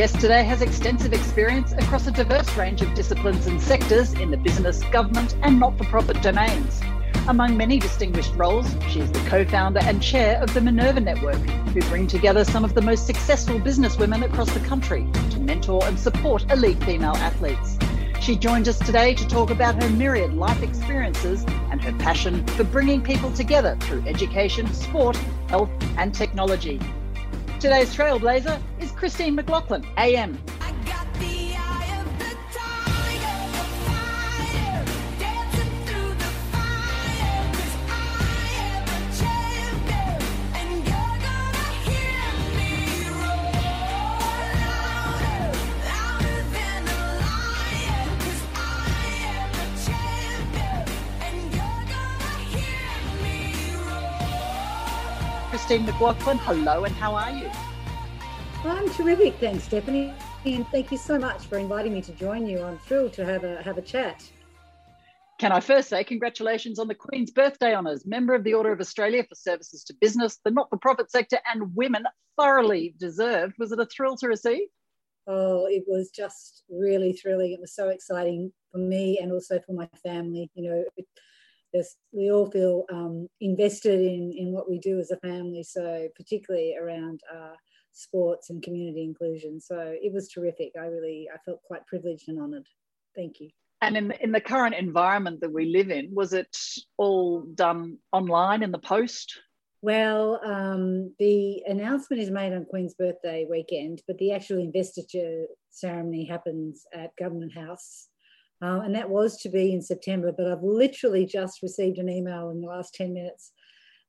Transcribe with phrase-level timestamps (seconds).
[0.00, 4.36] Guest today has extensive experience across a diverse range of disciplines and sectors in the
[4.38, 6.80] business, government, and not for profit domains.
[7.28, 11.36] Among many distinguished roles, she is the co founder and chair of the Minerva Network,
[11.36, 16.00] who bring together some of the most successful businesswomen across the country to mentor and
[16.00, 17.76] support elite female athletes.
[18.22, 22.64] She joins us today to talk about her myriad life experiences and her passion for
[22.64, 25.16] bringing people together through education, sport,
[25.48, 26.80] health, and technology.
[27.60, 30.38] Today's trailblazer is Christine McLoughlin, AM.
[55.70, 57.48] Christine McLoughlin, hello and how are you?
[58.64, 60.12] I'm terrific, thanks, Stephanie,
[60.44, 62.60] and thank you so much for inviting me to join you.
[62.60, 64.28] I'm thrilled to have a have a chat.
[65.38, 68.80] Can I first say congratulations on the Queen's Birthday Honours, Member of the Order of
[68.80, 72.02] Australia for Services to Business, the not-for-profit sector, and women,
[72.36, 73.54] thoroughly deserved.
[73.60, 74.66] Was it a thrill to receive?
[75.28, 77.52] Oh, it was just really thrilling.
[77.52, 80.50] It was so exciting for me and also for my family.
[80.56, 81.06] You know, it,
[82.12, 85.62] we all feel um, invested in, in what we do as a family.
[85.62, 87.54] So particularly around uh,
[87.92, 89.60] sports and community inclusion.
[89.60, 90.72] So it was terrific.
[90.78, 92.66] I really, I felt quite privileged and honoured.
[93.14, 93.50] Thank you.
[93.82, 96.54] And in the, in the current environment that we live in, was it
[96.98, 99.40] all done online in the post?
[99.82, 106.26] Well, um, the announcement is made on Queen's birthday weekend, but the actual investiture ceremony
[106.26, 108.08] happens at Government House
[108.62, 112.50] uh, and that was to be in September, but I've literally just received an email
[112.50, 113.52] in the last 10 minutes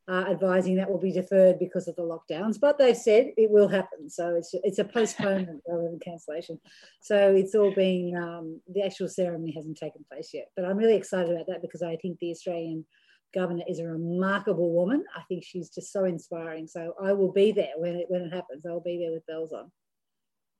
[0.09, 2.59] uh, advising that will be deferred because of the lockdowns.
[2.59, 4.09] But they've said it will happen.
[4.09, 6.59] So it's, it's a postponement rather than cancellation.
[7.01, 10.47] So it's all been, um, the actual ceremony hasn't taken place yet.
[10.55, 12.85] But I'm really excited about that because I think the Australian
[13.33, 15.05] governor is a remarkable woman.
[15.15, 16.67] I think she's just so inspiring.
[16.67, 18.65] So I will be there when it, when it happens.
[18.65, 19.71] I'll be there with bells on.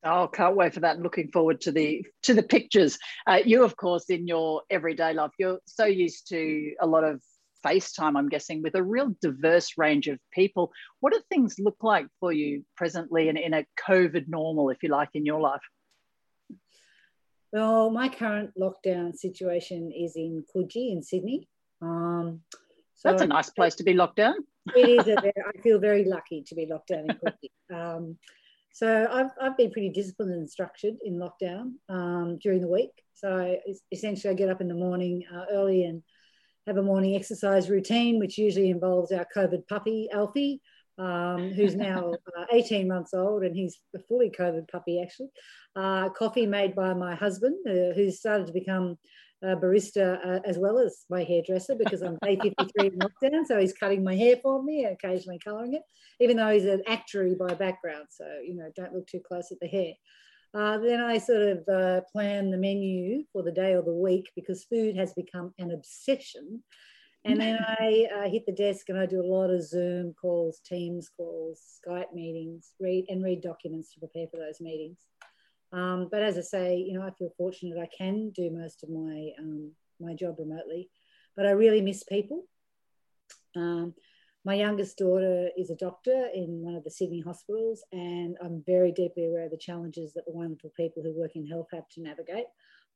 [0.04, 1.00] Oh, can't wait for that.
[1.00, 2.98] Looking forward to the to the pictures.
[3.28, 7.22] Uh, you, of course, in your everyday life, you're so used to a lot of
[7.66, 8.18] FaceTime.
[8.18, 10.72] I'm guessing with a real diverse range of people.
[11.02, 14.90] What do things look like for you presently, in, in a COVID normal, if you
[14.90, 15.62] like, in your life?
[17.54, 21.48] Well, my current lockdown situation is in Coogee in Sydney.
[21.82, 22.42] Um,
[22.96, 24.36] so That's a nice place to be locked down.
[24.76, 25.08] it is.
[25.08, 27.50] A, I feel very lucky to be locked down in Coogee.
[27.72, 28.18] Um,
[28.74, 32.92] so I've, I've been pretty disciplined and structured in lockdown um, during the week.
[33.14, 33.58] So
[33.92, 36.02] essentially, I get up in the morning uh, early and
[36.68, 40.62] have a morning exercise routine, which usually involves our COVID puppy, Alfie,
[40.98, 45.30] um, who's now uh, 18 months old and he's a fully COVID puppy, actually.
[45.76, 48.98] Uh, coffee made by my husband, uh, who's started to become
[49.44, 53.46] a barista uh, as well as my hairdresser because I'm day 53 in lockdown.
[53.46, 55.82] So he's cutting my hair for me and occasionally colouring it,
[56.20, 58.08] even though he's an actuary by background.
[58.10, 59.94] So, you know, don't look too close at the hair.
[60.54, 64.30] Uh, then I sort of uh, plan the menu for the day or the week
[64.36, 66.62] because food has become an obsession.
[67.24, 70.60] And then I uh, hit the desk and I do a lot of Zoom calls,
[70.66, 75.00] Teams calls, Skype meetings, read and read documents to prepare for those meetings.
[75.74, 78.90] Um, but as I say, you know, I feel fortunate I can do most of
[78.90, 80.90] my um, my job remotely,
[81.36, 82.46] but I really miss people.
[83.56, 83.94] Um,
[84.44, 88.92] my youngest daughter is a doctor in one of the Sydney hospitals, and I'm very
[88.92, 92.02] deeply aware of the challenges that the wonderful people who work in health have to
[92.02, 92.48] navigate,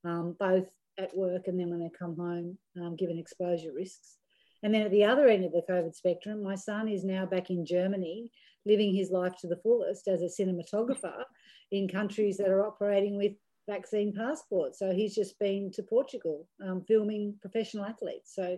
[0.03, 0.67] um, both
[0.97, 4.17] at work and then when they come home, um, given exposure risks.
[4.63, 7.51] And then at the other end of the COVID spectrum, my son is now back
[7.51, 8.31] in Germany,
[8.65, 11.23] living his life to the fullest as a cinematographer
[11.71, 13.33] in countries that are operating with
[13.67, 14.79] vaccine passports.
[14.79, 18.33] So he's just been to Portugal um, filming professional athletes.
[18.35, 18.57] So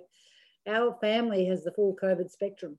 [0.68, 2.77] our family has the full COVID spectrum.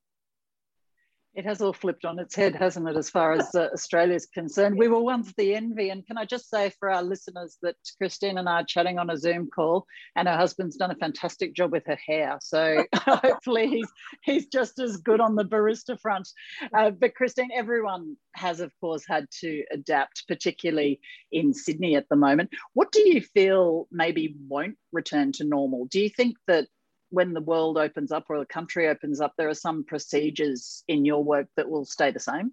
[1.39, 4.27] It has all flipped on its head, hasn't it, as far as uh, Australia is
[4.27, 4.77] concerned?
[4.77, 5.91] We were once the envy.
[5.91, 9.09] And can I just say for our listeners that Christine and I are chatting on
[9.09, 9.87] a Zoom call,
[10.17, 12.39] and her husband's done a fantastic job with her hair.
[12.43, 13.89] So hopefully he's,
[14.25, 16.29] he's just as good on the barista front.
[16.77, 20.99] Uh, but Christine, everyone has, of course, had to adapt, particularly
[21.31, 22.51] in Sydney at the moment.
[22.73, 25.87] What do you feel maybe won't return to normal?
[25.87, 26.67] Do you think that
[27.11, 31.05] when the world opens up or the country opens up, there are some procedures in
[31.05, 32.53] your work that will stay the same?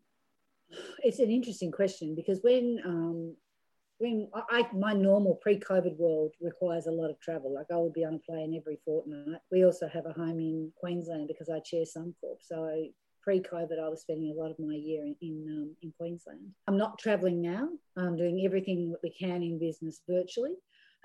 [1.04, 3.36] It's an interesting question because when um,
[3.98, 7.54] when I, my normal pre-COVID world requires a lot of travel.
[7.54, 9.40] Like I would be on a plane every fortnight.
[9.52, 12.40] We also have a home in Queensland because I chair Suncorp.
[12.42, 12.88] So
[13.22, 16.42] pre-COVID, I was spending a lot of my year in in, um, in Queensland.
[16.68, 17.69] I'm not traveling now.
[17.98, 20.56] I'm doing everything that we can in business virtually.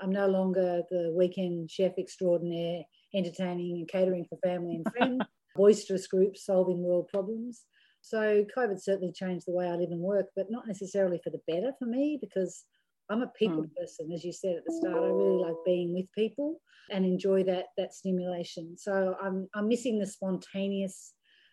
[0.00, 2.82] I'm no longer the weekend chef extraordinaire
[3.14, 5.22] entertaining and catering for family and friends,
[5.56, 7.62] boisterous groups solving world problems.
[8.02, 11.40] So COVID certainly changed the way I live and work, but not necessarily for the
[11.46, 12.64] better for me because
[13.10, 13.74] I'm a people mm.
[13.78, 14.96] person, as you said at the start.
[14.96, 16.60] I really like being with people
[16.90, 18.76] and enjoy that that stimulation.
[18.78, 21.12] So I'm I'm missing the spontaneous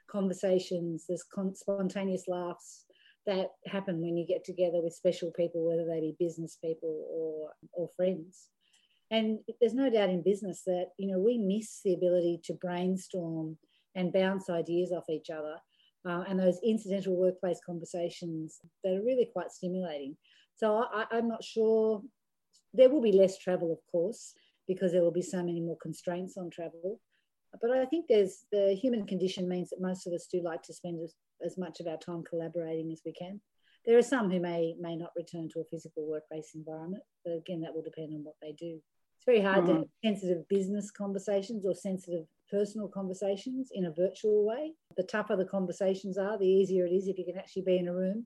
[0.09, 2.85] conversations, this con- spontaneous laughs
[3.25, 7.51] that happen when you get together with special people, whether they be business people or
[7.73, 8.49] or friends.
[9.09, 13.57] And there's no doubt in business that, you know, we miss the ability to brainstorm
[13.95, 15.55] and bounce ideas off each other.
[16.05, 20.15] Uh, and those incidental workplace conversations that are really quite stimulating.
[20.55, 22.01] So I, I'm not sure.
[22.73, 24.33] There will be less travel, of course,
[24.67, 26.99] because there will be so many more constraints on travel.
[27.61, 30.73] But I think there's the human condition means that most of us do like to
[30.73, 31.15] spend as,
[31.45, 33.41] as much of our time collaborating as we can.
[33.85, 37.61] There are some who may may not return to a physical workplace environment, but again,
[37.61, 38.81] that will depend on what they do
[39.27, 39.67] very hard mm.
[39.67, 44.71] to have sensitive business conversations or sensitive personal conversations in a virtual way.
[44.95, 47.89] The tougher the conversations are, the easier it is if you can actually be in
[47.89, 48.25] a room.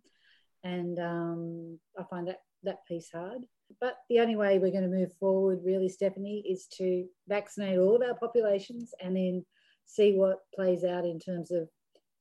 [0.63, 3.41] And um, I find that that piece hard.
[3.79, 7.95] But the only way we're going to move forward, really, Stephanie, is to vaccinate all
[7.95, 9.45] of our populations and then
[9.85, 11.67] see what plays out in terms of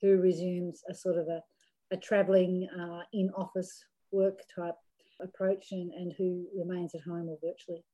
[0.00, 1.42] who resumes a sort of a,
[1.92, 4.76] a travelling uh, in office work type
[5.20, 7.84] approach and, and who remains at home or virtually.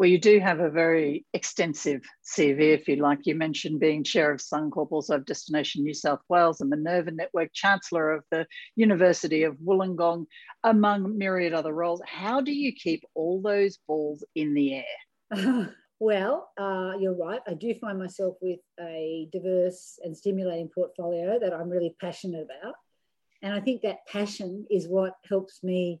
[0.00, 3.26] Well, you do have a very extensive CV, if you like.
[3.26, 7.50] You mentioned being chair of Suncorp, also of Destination New South Wales, and Minerva Network,
[7.52, 10.24] chancellor of the University of Wollongong,
[10.64, 12.00] among myriad other roles.
[12.06, 15.74] How do you keep all those balls in the air?
[16.00, 17.42] well, uh, you're right.
[17.46, 22.72] I do find myself with a diverse and stimulating portfolio that I'm really passionate about.
[23.42, 26.00] And I think that passion is what helps me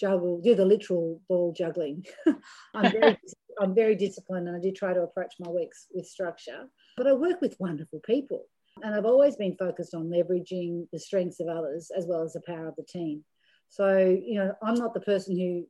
[0.00, 2.04] juggle, do the literal ball juggling.
[2.74, 3.18] I'm, very,
[3.60, 7.12] I'm very disciplined and I do try to approach my weeks with structure, but I
[7.12, 8.46] work with wonderful people.
[8.82, 12.40] And I've always been focused on leveraging the strengths of others as well as the
[12.46, 13.24] power of the team.
[13.68, 15.66] So, you know, I'm not the person who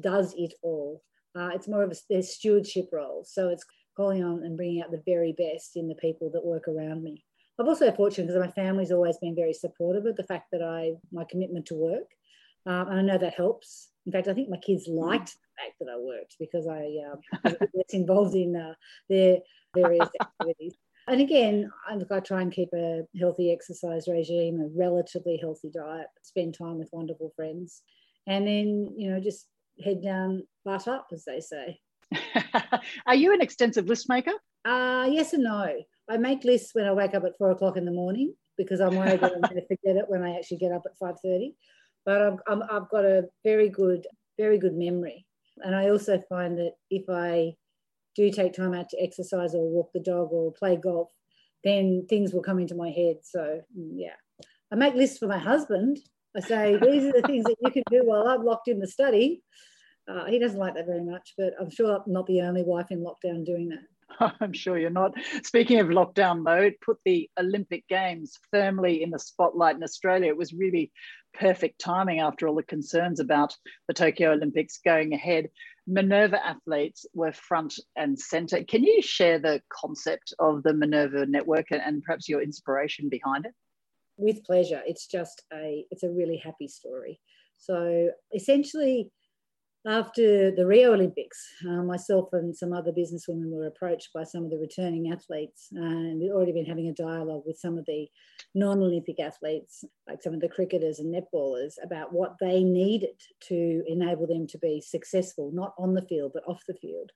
[0.00, 1.02] does it all.
[1.34, 3.24] Uh, it's more of a their stewardship role.
[3.26, 3.64] So it's
[3.96, 7.24] calling on and bringing out the very best in the people that work around me.
[7.58, 10.92] I've also fortunate because my family's always been very supportive of the fact that I
[11.12, 12.08] my commitment to work
[12.66, 13.88] um, and I know that helps.
[14.06, 14.98] In fact, I think my kids mm.
[14.98, 18.74] liked the fact that I worked because I um, was involved in uh,
[19.08, 19.38] their
[19.74, 20.74] various activities.
[21.08, 25.70] And again, I, look, I try and keep a healthy exercise regime, a relatively healthy
[25.74, 27.82] diet, spend time with wonderful friends,
[28.26, 29.46] and then, you know, just
[29.84, 31.80] head down, butt up, as they say.
[33.06, 34.32] Are you an extensive list maker?
[34.64, 35.74] Uh, yes and no.
[36.08, 38.94] I make lists when I wake up at four o'clock in the morning because I'm
[38.94, 41.54] worried that I'm going to forget it when I actually get up at 5.30
[42.04, 44.06] but I've, i have got a very good,
[44.38, 45.26] very good memory.
[45.58, 47.54] And I also find that if I
[48.16, 51.10] do take time out to exercise or walk the dog or play golf,
[51.64, 53.16] then things will come into my head.
[53.22, 54.16] So, mm, yeah.
[54.72, 55.98] I make lists for my husband.
[56.36, 58.88] I say, these are the things that you can do while I'm locked in the
[58.88, 59.42] study.
[60.08, 62.90] Uh, he doesn't like that very much, but I'm sure I'm not the only wife
[62.90, 63.84] in lockdown doing that.
[64.40, 65.14] I'm sure you're not.
[65.42, 70.28] Speaking of lockdown, though, it put the Olympic Games firmly in the spotlight in Australia.
[70.28, 70.92] It was really
[71.34, 73.56] perfect timing after all the concerns about
[73.88, 75.48] the Tokyo Olympics going ahead.
[75.86, 78.62] Minerva athletes were front and center.
[78.64, 83.52] Can you share the concept of the Minerva network and perhaps your inspiration behind it?
[84.16, 84.82] With pleasure.
[84.86, 87.18] It's just a it's a really happy story.
[87.56, 89.10] So essentially
[89.86, 94.50] after the Rio Olympics, uh, myself and some other businesswomen were approached by some of
[94.50, 98.08] the returning athletes, and we'd already been having a dialogue with some of the
[98.54, 103.82] non Olympic athletes, like some of the cricketers and netballers, about what they needed to
[103.88, 107.10] enable them to be successful, not on the field, but off the field.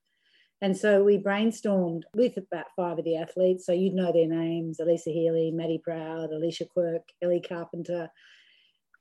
[0.60, 3.66] And so we brainstormed with about five of the athletes.
[3.66, 8.10] So you'd know their names Alyssa Healy, Maddie Proud, Alicia Quirk, Ellie Carpenter,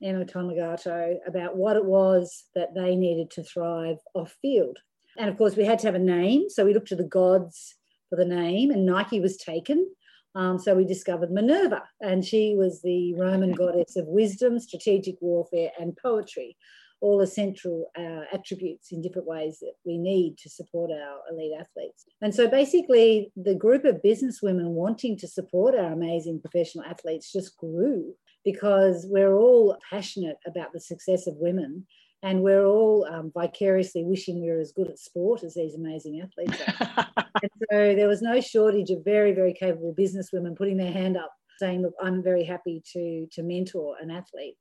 [0.05, 4.77] Emma Tonegato, about what it was that they needed to thrive off field.
[5.17, 6.49] And of course, we had to have a name.
[6.49, 7.75] So we looked to the gods
[8.09, 9.89] for the name, and Nike was taken.
[10.35, 15.71] Um, so we discovered Minerva, and she was the Roman goddess of wisdom, strategic warfare,
[15.79, 16.57] and poetry,
[16.99, 22.05] all essential uh, attributes in different ways that we need to support our elite athletes.
[22.21, 27.55] And so basically, the group of businesswomen wanting to support our amazing professional athletes just
[27.57, 28.13] grew
[28.45, 31.85] because we're all passionate about the success of women
[32.23, 36.21] and we're all um, vicariously wishing we were as good at sport as these amazing
[36.21, 37.07] athletes are.
[37.41, 41.31] and so there was no shortage of very, very capable businesswomen putting their hand up,
[41.59, 44.55] saying, "Look, I'm very happy to to mentor an athlete."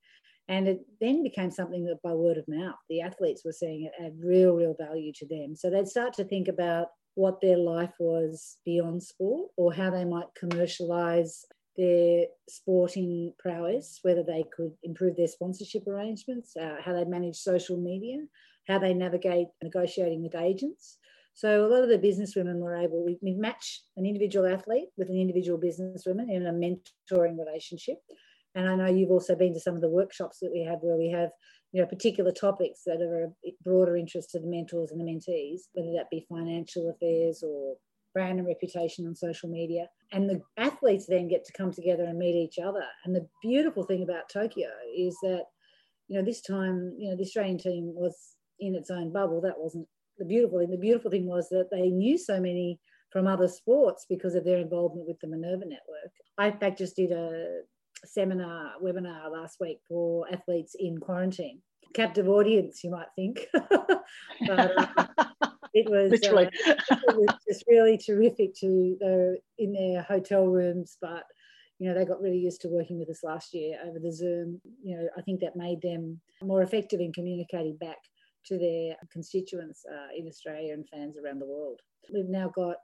[0.46, 4.04] And it then became something that by word of mouth, the athletes were seeing it
[4.04, 5.56] add real, real value to them.
[5.56, 10.04] So they'd start to think about what their life was beyond sport or how they
[10.04, 17.04] might commercialize their sporting prowess, whether they could improve their sponsorship arrangements, uh, how they
[17.04, 18.18] manage social media,
[18.68, 20.98] how they navigate negotiating with agents.
[21.34, 25.08] So a lot of the businesswomen were able, we, we match an individual athlete with
[25.08, 27.98] an individual businesswoman in a mentoring relationship.
[28.54, 30.96] And I know you've also been to some of the workshops that we have where
[30.96, 31.30] we have,
[31.72, 33.32] you know, particular topics that are of
[33.64, 37.74] broader interest to the mentors and the mentees, whether that be financial affairs or
[38.14, 39.86] brand and reputation on social media.
[40.12, 42.84] And the athletes then get to come together and meet each other.
[43.04, 45.44] And the beautiful thing about Tokyo is that,
[46.08, 49.40] you know, this time, you know, the Australian team was in its own bubble.
[49.40, 50.70] That wasn't the beautiful thing.
[50.70, 52.78] The beautiful thing was that they knew so many
[53.10, 56.12] from other sports because of their involvement with the Minerva Network.
[56.38, 57.60] I, in fact, just did a
[58.04, 61.60] seminar, webinar last week for athletes in quarantine.
[61.94, 63.46] Captive audience, you might think.
[64.46, 65.26] but, um,
[65.74, 66.48] it was, uh,
[67.08, 71.24] it was just really terrific to they're in their hotel rooms, but
[71.78, 74.60] you know they got really used to working with us last year over the Zoom.
[74.82, 77.98] You know, I think that made them more effective in communicating back
[78.46, 81.80] to their constituents uh, in Australia and fans around the world.
[82.12, 82.76] We've now got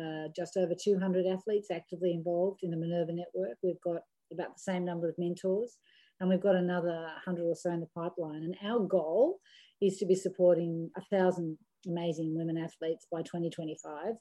[0.00, 3.58] uh, just over 200 athletes actively involved in the Minerva network.
[3.62, 4.02] We've got
[4.32, 5.76] about the same number of mentors,
[6.20, 8.44] and we've got another 100 or so in the pipeline.
[8.44, 9.40] And our goal
[9.80, 14.14] is to be supporting a thousand amazing women athletes by 2025.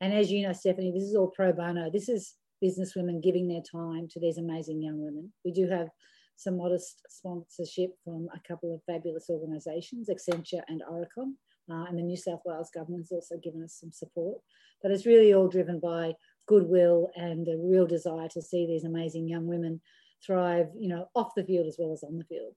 [0.00, 1.90] And as you know, Stephanie, this is all pro bono.
[1.90, 5.32] This is business women giving their time to these amazing young women.
[5.44, 5.88] We do have
[6.36, 11.34] some modest sponsorship from a couple of fabulous organisations, Accenture and Aurecon.
[11.70, 14.40] Uh, and the New South Wales government's also given us some support.
[14.82, 16.14] But it's really all driven by
[16.46, 19.80] goodwill and a real desire to see these amazing young women
[20.24, 22.54] thrive, you know, off the field as well as on the field.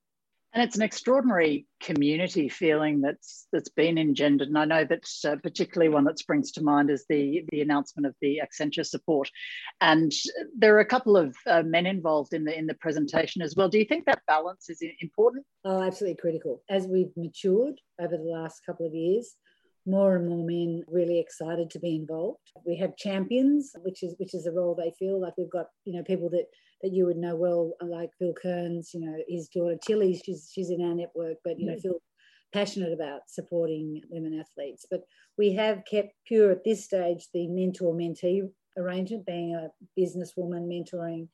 [0.56, 4.48] And it's an extraordinary community feeling that's that's been engendered.
[4.48, 8.08] And I know that uh, particularly one that springs to mind is the the announcement
[8.08, 9.30] of the Accenture support.
[9.82, 10.14] And
[10.58, 13.68] there are a couple of uh, men involved in the in the presentation as well.
[13.68, 15.46] Do you think that balance is important?
[15.66, 16.64] Oh, absolutely critical.
[16.70, 19.36] As we've matured over the last couple of years,
[19.86, 22.40] more and more men really excited to be involved.
[22.66, 25.94] We have champions, which is which is a role they feel like we've got, you
[25.94, 26.46] know, people that
[26.86, 30.70] that you would know well, like Phil Kearns, you know, his daughter Tilly, she's she's
[30.70, 32.00] in our network, but you know, Phil
[32.54, 34.86] passionate about supporting women athletes.
[34.90, 35.02] But
[35.36, 41.28] we have kept pure at this stage the mentor mentee arrangement, being a businesswoman mentoring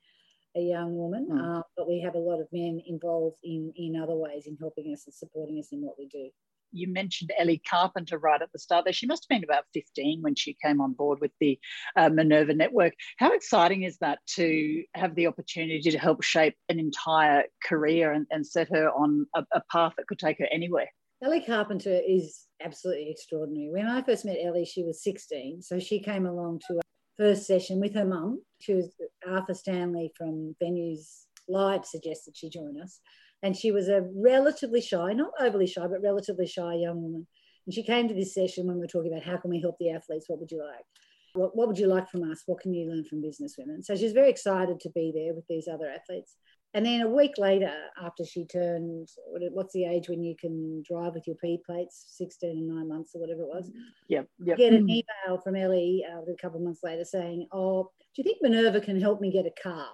[0.55, 1.59] a young woman, mm.
[1.59, 4.93] uh, but we have a lot of men involved in in other ways in helping
[4.93, 6.29] us and supporting us in what we do
[6.71, 8.93] you mentioned Ellie Carpenter right at the start there.
[8.93, 11.59] She must have been about 15 when she came on board with the
[11.95, 12.93] uh, Minerva Network.
[13.17, 18.25] How exciting is that to have the opportunity to help shape an entire career and,
[18.31, 20.87] and set her on a, a path that could take her anywhere?
[21.23, 23.69] Ellie Carpenter is absolutely extraordinary.
[23.71, 25.61] When I first met Ellie, she was 16.
[25.61, 26.81] So she came along to a
[27.17, 28.41] first session with her mum.
[28.59, 28.95] She was
[29.27, 32.99] Arthur Stanley from Venues Live suggested she join us.
[33.43, 37.27] And she was a relatively shy, not overly shy, but relatively shy young woman.
[37.65, 39.77] And she came to this session when we were talking about how can we help
[39.79, 40.25] the athletes?
[40.27, 40.85] What would you like?
[41.33, 42.43] What, what would you like from us?
[42.45, 43.81] What can you learn from business women?
[43.83, 46.35] So she's very excited to be there with these other athletes.
[46.73, 51.13] And then a week later, after she turned, what's the age when you can drive
[51.13, 53.69] with your P plates, 16 and nine months or whatever it was?
[54.07, 54.21] Yeah.
[54.39, 54.57] yep.
[54.57, 58.23] Get an email from Ellie uh, a couple of months later saying, Oh, do you
[58.23, 59.89] think Minerva can help me get a car?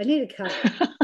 [0.00, 0.50] I need a car.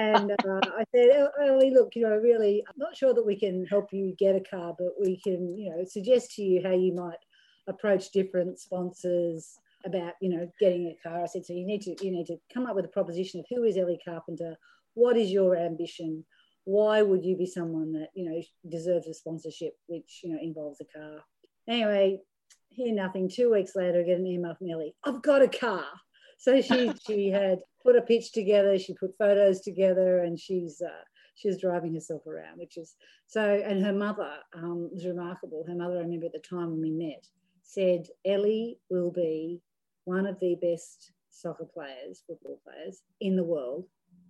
[0.00, 3.66] and uh, I said, Ellie, look, you know, really, I'm not sure that we can
[3.66, 6.94] help you get a car, but we can, you know, suggest to you how you
[6.94, 7.18] might
[7.68, 11.22] approach different sponsors about, you know, getting a car.
[11.22, 13.46] I said, so you need to, you need to come up with a proposition of
[13.50, 14.56] who is Ellie Carpenter,
[14.94, 16.24] what is your ambition,
[16.64, 18.40] why would you be someone that, you know,
[18.70, 21.18] deserves a sponsorship which, you know, involves a car.
[21.68, 22.20] Anyway,
[22.70, 23.28] hear nothing.
[23.28, 24.94] Two weeks later, I get an email from Ellie.
[25.04, 25.84] I've got a car.
[26.40, 28.78] So she she had put a pitch together.
[28.78, 31.04] She put photos together, and she's uh,
[31.34, 33.42] she was driving herself around, which is so.
[33.42, 35.66] And her mother um, was remarkable.
[35.68, 37.26] Her mother, I remember at the time when we met,
[37.62, 39.60] said Ellie will be
[40.04, 43.84] one of the best soccer players, football players in the world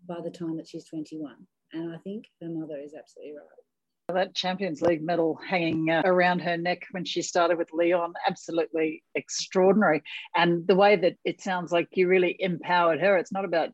[0.08, 1.36] by the time that she's 21.
[1.72, 3.69] And I think her mother is absolutely right.
[4.12, 9.02] That Champions League medal hanging uh, around her neck when she started with Lyon, absolutely
[9.14, 10.02] extraordinary.
[10.36, 13.70] And the way that it sounds like you really empowered her, it's not about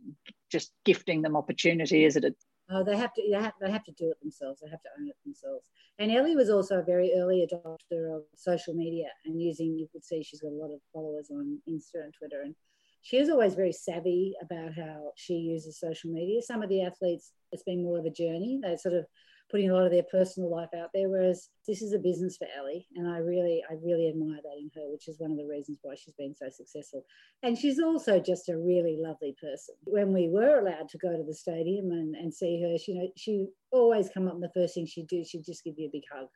[0.51, 2.25] just gifting them opportunity, is it?
[2.25, 3.23] It's Oh, they have to.
[3.31, 4.61] They have, they have to do it themselves.
[4.61, 5.71] They have to own it themselves.
[5.99, 9.79] And Ellie was also a very early adopter of social media and using.
[9.79, 12.57] You could see she's got a lot of followers on Insta and Twitter, and
[13.03, 16.43] she is always very savvy about how she uses social media.
[16.43, 18.59] Some of the athletes, it's been more of a journey.
[18.61, 19.07] They sort of
[19.51, 21.09] putting a lot of their personal life out there.
[21.09, 24.71] Whereas this is a business for Ellie, and I really, I really admire that in
[24.75, 27.05] her, which is one of the reasons why she's been so successful.
[27.43, 29.75] And she's also just a really lovely person.
[29.85, 32.99] When we were allowed to go to the stadium and, and see her, she, you
[32.99, 35.89] know, she always come up and the first thing she'd do, she'd just give you
[35.89, 36.29] a big hug.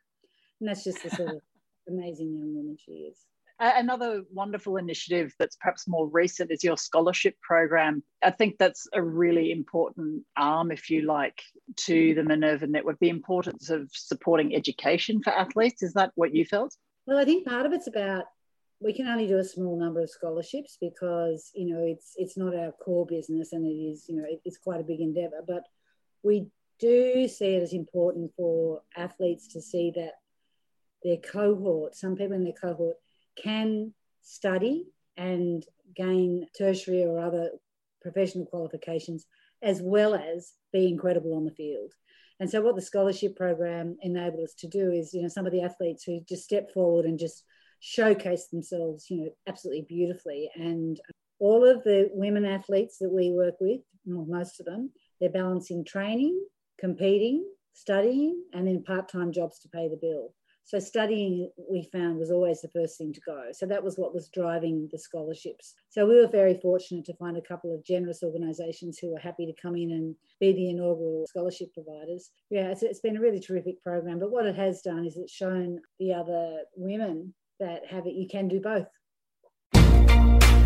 [0.59, 1.41] And that's just the sort of
[1.87, 3.25] amazing young woman she is.
[3.63, 8.01] Another wonderful initiative that's perhaps more recent is your scholarship program.
[8.23, 11.39] I think that's a really important arm, if you like,
[11.81, 15.83] to the Minerva Network, the importance of supporting education for athletes.
[15.83, 16.75] Is that what you felt?
[17.05, 18.25] Well, I think part of it's about
[18.79, 22.55] we can only do a small number of scholarships because you know it's it's not
[22.55, 25.63] our core business and it is you know it's quite a big endeavor but
[26.23, 26.47] we
[26.79, 30.13] do see it as important for athletes to see that
[31.03, 32.95] their cohort some people in their cohort
[33.37, 34.85] can study
[35.17, 37.51] and gain tertiary or other
[38.01, 39.25] professional qualifications
[39.61, 41.93] as well as be incredible on the field.
[42.39, 45.51] And so what the scholarship program enabled us to do is, you know, some of
[45.51, 47.43] the athletes who just step forward and just
[47.79, 50.49] showcase themselves, you know, absolutely beautifully.
[50.55, 50.99] And
[51.39, 55.85] all of the women athletes that we work with, well, most of them, they're balancing
[55.85, 56.43] training,
[56.79, 60.33] competing, studying, and then part-time jobs to pay the bill.
[60.65, 63.45] So studying, we found, was always the first thing to go.
[63.51, 65.73] So that was what was driving the scholarships.
[65.89, 69.45] So we were very fortunate to find a couple of generous organisations who were happy
[69.45, 72.31] to come in and be the inaugural scholarship providers.
[72.49, 74.19] Yeah, it's, it's been a really terrific program.
[74.19, 78.27] But what it has done is it's shown the other women that have it, you
[78.27, 78.87] can do both.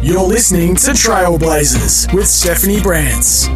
[0.02, 3.50] You're listening to Trailblazers with Stephanie Brantz.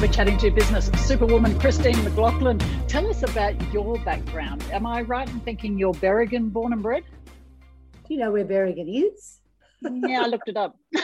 [0.00, 2.58] We're chatting to business superwoman Christine McLoughlin.
[2.88, 4.64] Tell us about your background.
[4.72, 7.04] Am I right in thinking you're Berrigan born and bred?
[8.08, 9.40] Do you know where Berrigan is?
[9.82, 10.74] yeah, I looked it up.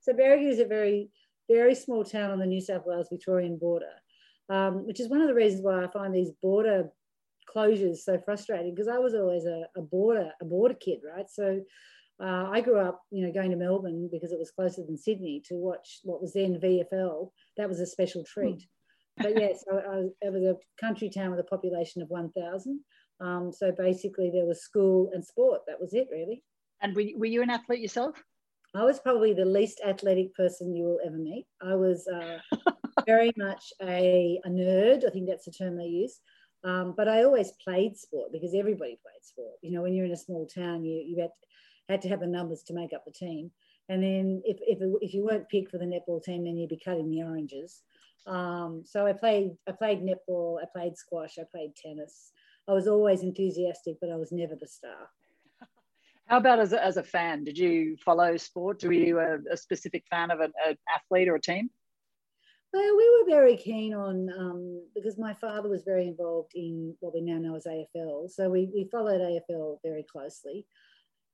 [0.00, 1.10] so Berrigan is a very,
[1.50, 3.90] very small town on the New South Wales Victorian border,
[4.48, 6.88] um, which is one of the reasons why I find these border
[7.52, 11.28] closures so frustrating because I was always a, a border a border kid, right?
[11.28, 11.62] So
[12.20, 15.42] uh, I grew up, you know, going to Melbourne because it was closer than Sydney
[15.48, 17.30] to watch what was then VFL.
[17.56, 18.40] That was a special hmm.
[18.40, 18.58] treat.
[18.58, 18.68] Mm.
[19.18, 22.80] But yes, yeah, so it was a country town with a population of 1,000.
[23.20, 25.62] Um, so basically, there was school and sport.
[25.66, 26.42] That was it, really.
[26.82, 28.22] And were, were you an athlete yourself?
[28.74, 31.46] I was probably the least athletic person you will ever meet.
[31.62, 32.38] I was uh,
[33.06, 35.06] very much a, a, nerd.
[35.06, 36.20] I think that's the term they use.
[36.62, 39.54] Um, but I always played sport because everybody played sport.
[39.62, 41.30] You know, when you're in a small town, you you had
[41.88, 43.50] had to have the numbers to make up the team.
[43.88, 46.80] And then if, if, if you weren't picked for the netball team, then you'd be
[46.84, 47.82] cutting the oranges.
[48.26, 52.32] Um, so I played I played netball, I played squash, I played tennis.
[52.68, 55.08] I was always enthusiastic, but I was never the star.
[56.26, 57.44] How about as a, as a fan?
[57.44, 58.82] Did you follow sport?
[58.82, 60.52] Were you a, a specific fan of an,
[60.92, 61.70] athlete or a team?
[62.72, 67.14] Well, we were very keen on um, because my father was very involved in what
[67.14, 68.28] we now know as AFL.
[68.28, 70.66] So we, we followed AFL very closely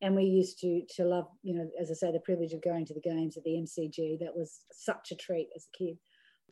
[0.02, 2.84] and we used to to love you know as i say the privilege of going
[2.84, 5.96] to the games at the mcg that was such a treat as a kid.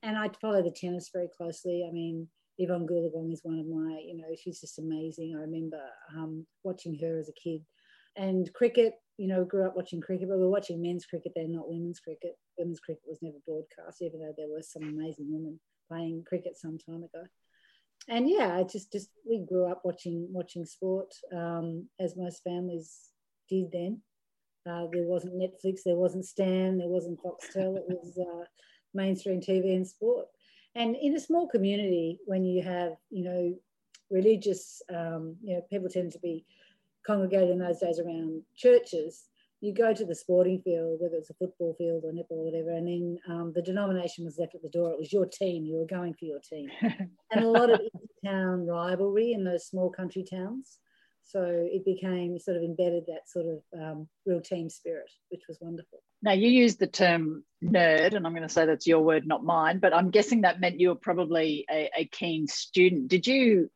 [0.03, 1.85] And i follow the tennis very closely.
[1.87, 5.35] I mean Evonne Goolagong is one of my you know she's just amazing.
[5.37, 5.83] I remember
[6.17, 7.63] um, watching her as a kid.
[8.17, 11.53] And cricket you know grew up watching cricket but we we're watching men's cricket then
[11.53, 12.37] not women's cricket.
[12.57, 16.79] Women's cricket was never broadcast even though there were some amazing women playing cricket some
[16.79, 17.25] time ago.
[18.09, 23.11] And yeah, I just just we grew up watching watching sport um, as most families
[23.51, 24.01] did then.
[24.67, 27.77] Uh, there wasn't Netflix, there wasn't Stan, there wasn't Foxtel.
[27.77, 28.45] It was uh,
[28.95, 30.27] mainstream TV and sport.
[30.75, 33.55] And in a small community, when you have, you know,
[34.11, 36.45] religious, um, you know, people tend to be
[37.07, 39.25] congregated in those days around churches.
[39.61, 42.71] you go to the sporting field, whether it's a football field or netball or whatever,
[42.71, 44.91] and then um, the denomination was left at the door.
[44.91, 45.65] It was your team.
[45.65, 47.81] You were going for your team, and a lot of
[48.25, 50.79] town rivalry in those small country towns.
[51.25, 55.59] So it became sort of embedded that sort of um, real team spirit, which was
[55.61, 56.03] wonderful.
[56.23, 59.45] Now you used the term nerd, and I'm going to say that's your word, not
[59.45, 59.79] mine.
[59.79, 63.09] But I'm guessing that meant you were probably a, a keen student.
[63.09, 63.71] Did you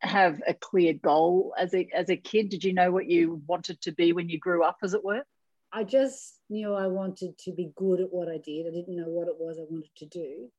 [0.00, 2.48] have a clear goal as a as a kid?
[2.48, 5.24] Did you know what you wanted to be when you grew up, as it were?
[5.72, 8.66] I just knew I wanted to be good at what I did.
[8.66, 10.50] I didn't know what it was I wanted to do,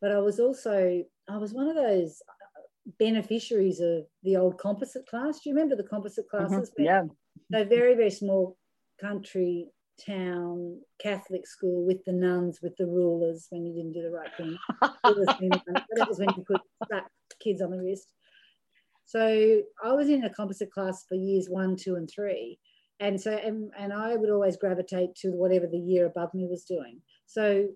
[0.00, 2.20] but I was also I was one of those
[2.98, 5.40] beneficiaries of the old composite class.
[5.40, 6.46] Do you remember the composite mm-hmm.
[6.46, 6.70] classes?
[6.70, 6.84] Mm-hmm.
[6.84, 7.02] Yeah.
[7.52, 8.56] So very very small
[9.00, 9.68] country
[10.04, 14.30] town Catholic school with the nuns with the rulers when you didn't do the right
[14.36, 14.56] thing.
[14.82, 16.60] that was when you put
[17.40, 18.12] kids on the wrist.
[19.04, 22.58] So I was in a composite class for years one, two, and three.
[23.00, 26.64] And so, and, and I would always gravitate to whatever the year above me was
[26.64, 27.00] doing.
[27.26, 27.66] So,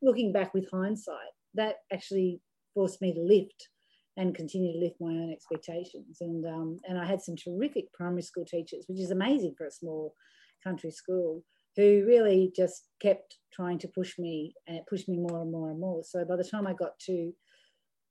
[0.00, 2.40] looking back with hindsight, that actually
[2.74, 3.68] forced me to lift
[4.16, 6.18] and continue to lift my own expectations.
[6.20, 9.70] And, um, and I had some terrific primary school teachers, which is amazing for a
[9.70, 10.14] small
[10.62, 11.42] country school,
[11.76, 15.70] who really just kept trying to push me and it pushed me more and more
[15.70, 16.02] and more.
[16.04, 17.32] So by the time I got to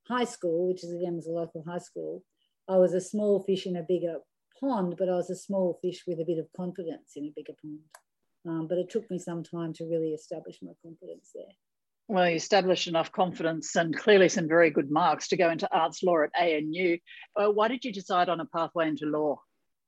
[0.08, 2.24] high school, which is again was a local high school,
[2.68, 4.16] I was a small fish in a bigger
[4.58, 7.54] pond, but I was a small fish with a bit of confidence in a bigger
[7.62, 7.80] pond.
[8.44, 11.54] Um, but it took me some time to really establish my confidence there.
[12.08, 16.02] Well, you established enough confidence and clearly some very good marks to go into arts
[16.02, 16.98] law at ANU.
[17.36, 19.40] Uh, why did you decide on a pathway into law?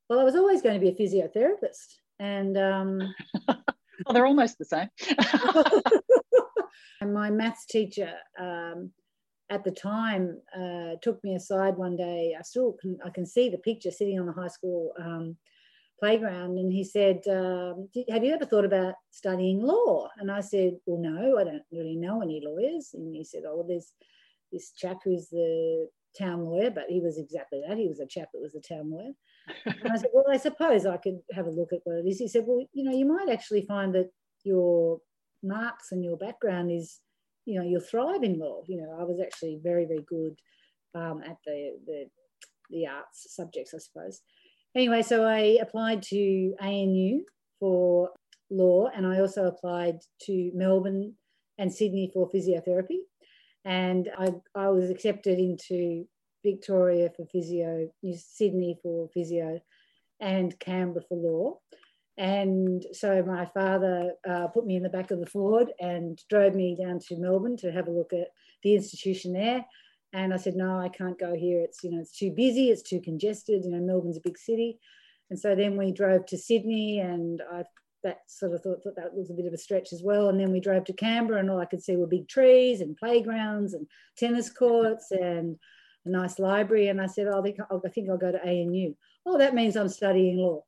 [0.08, 3.14] Well, I was always going to be a physiotherapist, and um,
[3.48, 4.88] well, they're almost the same.
[7.00, 8.90] and my maths teacher um,
[9.50, 12.34] at the time uh, took me aside one day.
[12.38, 15.36] I still can, I can see the picture sitting on the high school um,
[16.04, 20.72] playground, and he said, um, "Have you ever thought about studying law?" And I said,
[20.84, 23.92] "Well, no, I don't really know any lawyers." And he said, "Oh, well, there's
[24.52, 25.88] this chap who's the
[26.18, 27.78] town lawyer, but he was exactly that.
[27.78, 29.12] He was a chap that was a town lawyer."
[29.64, 32.18] and I said, "Well, I suppose I could have a look at what it is."
[32.18, 34.10] He said, "Well, you know, you might actually find that
[34.42, 35.00] your
[35.42, 37.00] marks and your background is."
[37.46, 38.62] you know, you'll thrive in law.
[38.66, 40.34] You know, I was actually very, very good
[40.94, 42.06] um, at the, the,
[42.70, 44.22] the arts subjects, I suppose.
[44.76, 47.24] Anyway, so I applied to ANU
[47.60, 48.10] for
[48.50, 51.14] law, and I also applied to Melbourne
[51.58, 52.98] and Sydney for physiotherapy.
[53.64, 56.06] And I, I was accepted into
[56.44, 59.60] Victoria for physio, Sydney for physio,
[60.20, 61.58] and Canberra for law.
[62.16, 66.54] And so my father uh, put me in the back of the Ford and drove
[66.54, 68.28] me down to Melbourne to have a look at
[68.62, 69.64] the institution there.
[70.14, 71.60] And I said, no, I can't go here.
[71.60, 72.70] It's, you know, it's too busy.
[72.70, 73.64] It's too congested.
[73.64, 74.78] You know, Melbourne's a big city.
[75.28, 77.64] And so then we drove to Sydney and I
[78.04, 80.28] that sort of thought, thought that was a bit of a stretch as well.
[80.28, 82.96] And then we drove to Canberra and all I could see were big trees and
[82.96, 85.56] playgrounds and tennis courts and
[86.04, 86.88] a nice library.
[86.88, 88.94] And I said, oh, I think I'll, I think I'll go to ANU.
[89.26, 90.62] Oh, that means I'm studying law.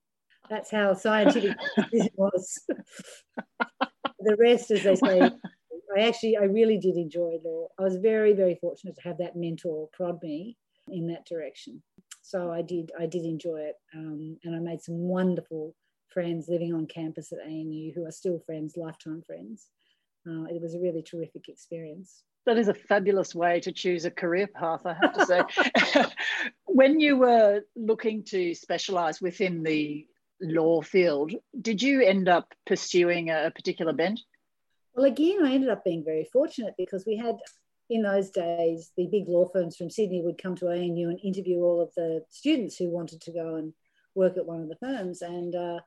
[0.48, 1.56] That's how scientific
[1.92, 2.58] it was.
[4.18, 5.30] the rest, as they say,
[5.96, 7.68] I actually, I really did enjoy law.
[7.78, 10.56] I was very, very fortunate to have that mentor prod me
[10.88, 11.82] in that direction.
[12.22, 15.74] So I did, I did enjoy it, um, and I made some wonderful
[16.08, 19.68] friends living on campus at ANU who are still friends, lifetime friends.
[20.26, 22.22] Uh, it was a really terrific experience.
[22.46, 26.04] That is a fabulous way to choose a career path, I have to say.
[26.64, 30.06] when you were looking to specialise within the
[30.40, 31.32] law field.
[31.60, 34.20] Did you end up pursuing a particular bent?
[34.96, 37.36] Well, again, I ended up being very fortunate because we had,
[37.90, 41.60] in those days, the big law firms from Sydney would come to ANU and interview
[41.60, 43.74] all of the students who wanted to go and
[44.14, 45.20] work at one of the firms.
[45.20, 45.80] And uh,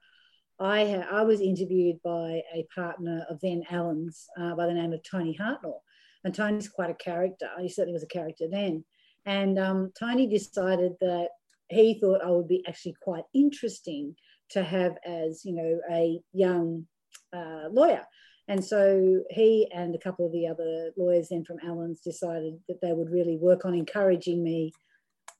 [0.59, 4.93] I, ha- I was interviewed by a partner of then Allens uh, by the name
[4.93, 5.79] of Tony Hartnell.
[6.23, 7.49] And Tony's quite a character.
[7.59, 8.85] He certainly was a character then.
[9.25, 11.29] And um, Tony decided that
[11.69, 14.15] he thought I would be actually quite interesting
[14.51, 16.85] to have as you know a young
[17.33, 18.05] uh, lawyer.
[18.49, 22.81] And so he and a couple of the other lawyers then from Allens decided that
[22.81, 24.73] they would really work on encouraging me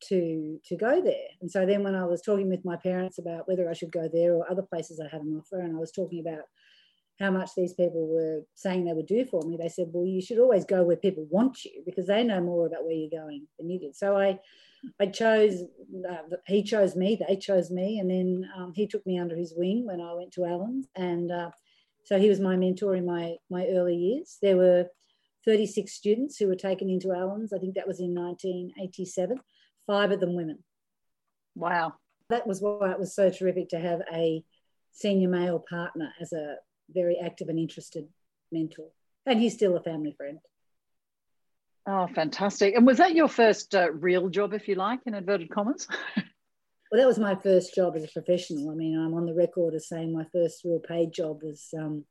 [0.07, 1.27] to to go there.
[1.41, 4.07] And so then when I was talking with my parents about whether I should go
[4.13, 6.43] there or other places I had an offer, and I was talking about
[7.19, 10.21] how much these people were saying they would do for me, they said, "Well, you
[10.21, 13.47] should always go where people want you because they know more about where you're going
[13.57, 14.39] than you did." So I
[14.99, 15.63] I chose,
[16.09, 19.53] uh, he chose me, they chose me, and then um, he took me under his
[19.57, 20.87] wing when I went to Allens.
[20.95, 21.49] And uh,
[22.09, 24.39] so he was my mentor in my, my early years.
[24.41, 24.87] There were
[25.45, 27.53] 36 students who were taken into Allens.
[27.53, 29.39] I think that was in 1987,
[29.85, 30.63] five of them women.
[31.53, 31.93] Wow.
[32.29, 34.43] That was why it was so terrific to have a
[34.91, 36.55] senior male partner as a
[36.89, 38.07] very active and interested
[38.51, 38.87] mentor.
[39.27, 40.39] And he's still a family friend.
[41.85, 42.73] Oh, fantastic.
[42.73, 45.87] And was that your first uh, real job, if you like, in inverted commas?
[46.91, 48.71] well, that was my first job as a professional.
[48.71, 52.03] I mean, I'm on the record as saying my first real paid job was um,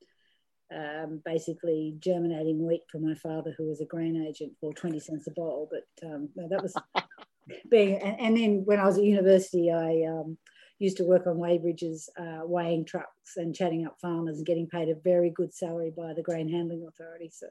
[0.75, 5.27] um, basically germinating wheat for my father, who was a grain agent for 20 cents
[5.27, 5.69] a bowl.
[5.71, 6.75] But um, that was
[7.71, 10.39] being, and, and, then when I was at university, I um,
[10.79, 14.69] used to work on weigh bridges, uh, weighing trucks and chatting up farmers and getting
[14.69, 17.31] paid a very good salary by the Grain Handling Authority.
[17.33, 17.47] So,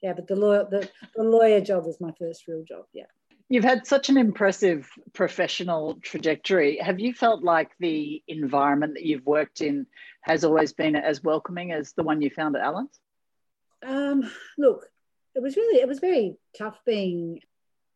[0.00, 2.84] yeah, but the lawyer, the, the lawyer job was my first real job.
[2.92, 3.06] Yeah.
[3.50, 6.78] You've had such an impressive professional trajectory.
[6.78, 9.86] Have you felt like the environment that you've worked in
[10.20, 13.00] has always been as welcoming as the one you found at Allens?
[13.86, 14.86] Um, look,
[15.34, 17.40] it was really it was very tough being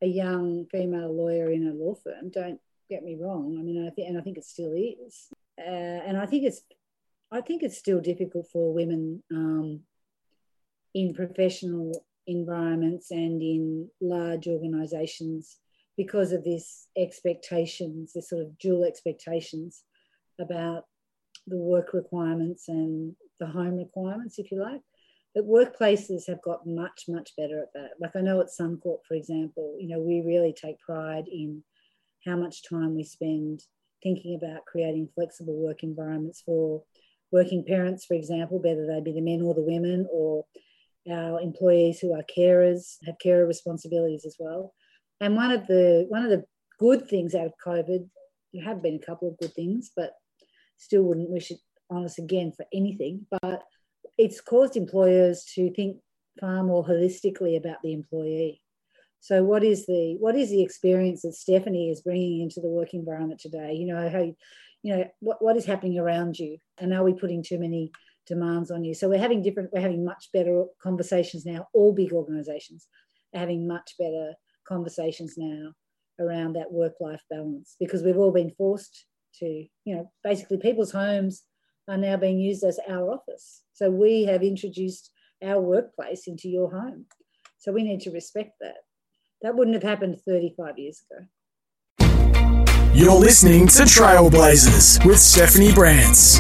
[0.01, 2.31] a young female lawyer in a law firm.
[2.31, 3.57] Don't get me wrong.
[3.59, 6.63] I mean, I think and I think it still is, uh, and I think it's
[7.31, 9.81] I think it's still difficult for women um,
[10.95, 15.59] in professional environments and in large organizations
[15.97, 19.83] because of this expectations, this sort of dual expectations
[20.41, 20.85] about
[21.47, 24.81] the work requirements and the home requirements, if you like.
[25.35, 27.91] But workplaces have got much, much better at that.
[28.01, 31.63] Like I know at Suncorp, for example, you know, we really take pride in
[32.25, 33.63] how much time we spend
[34.03, 36.83] thinking about creating flexible work environments for
[37.31, 40.45] working parents, for example, whether they be the men or the women, or
[41.11, 44.75] our employees who are carers have carer responsibilities as well.
[45.21, 46.45] And one of the one of the
[46.79, 48.09] good things out of COVID,
[48.53, 50.13] there have been a couple of good things, but
[50.77, 51.59] still wouldn't wish it
[51.91, 53.27] on us again for anything.
[53.43, 53.63] But
[54.19, 55.99] it's caused employers to think
[56.41, 58.61] far more holistically about the employee.
[59.21, 62.95] So what is the what is the experience that Stephanie is bringing into the work
[62.95, 63.75] environment today?
[63.75, 64.35] You know how,
[64.83, 67.93] you know what, what is happening around you, and are we putting too many
[68.27, 68.95] demands on you.
[68.95, 71.69] So we're having different, we're having much better conversations now.
[71.73, 72.87] All big organizations
[73.35, 74.35] are having much better
[74.67, 75.73] conversations now
[76.21, 79.07] around that work life balance because we've all been forced
[79.41, 81.43] to, you know, basically people's homes
[81.89, 83.63] are now being used as our office.
[83.73, 85.11] So we have introduced
[85.43, 87.07] our workplace into your home.
[87.59, 88.77] So we need to respect that.
[89.43, 91.27] That wouldn't have happened 35 years ago.
[92.95, 96.39] You're listening to Trailblazers with Stephanie Brantz.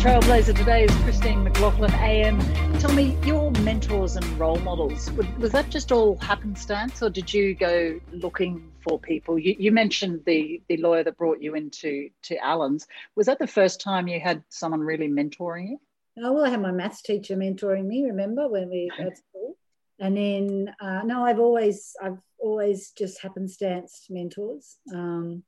[0.00, 2.40] Trailblazer today is Christine McLoughlin AM.
[2.78, 7.54] Tell me, your mentors and role models, was that just all happenstance or did you
[7.54, 9.38] go looking for people?
[9.38, 12.86] You, you mentioned the, the lawyer that brought you into to Allens.
[13.14, 15.80] Was that the first time you had someone really mentoring you?
[16.24, 19.58] Oh, well, I had my maths teacher mentoring me, remember, when we at school.
[19.98, 24.78] And then, uh, no, I've always, I've always just happenstance mentors.
[24.94, 25.42] Um,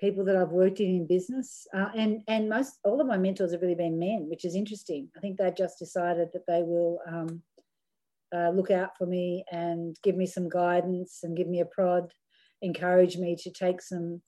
[0.00, 3.52] people that I've worked in in business, uh, and and most all of my mentors
[3.52, 5.08] have really been men, which is interesting.
[5.16, 7.42] I think they've just decided that they will um,
[8.34, 12.12] uh, look out for me and give me some guidance and give me a prod,
[12.62, 14.22] encourage me to take some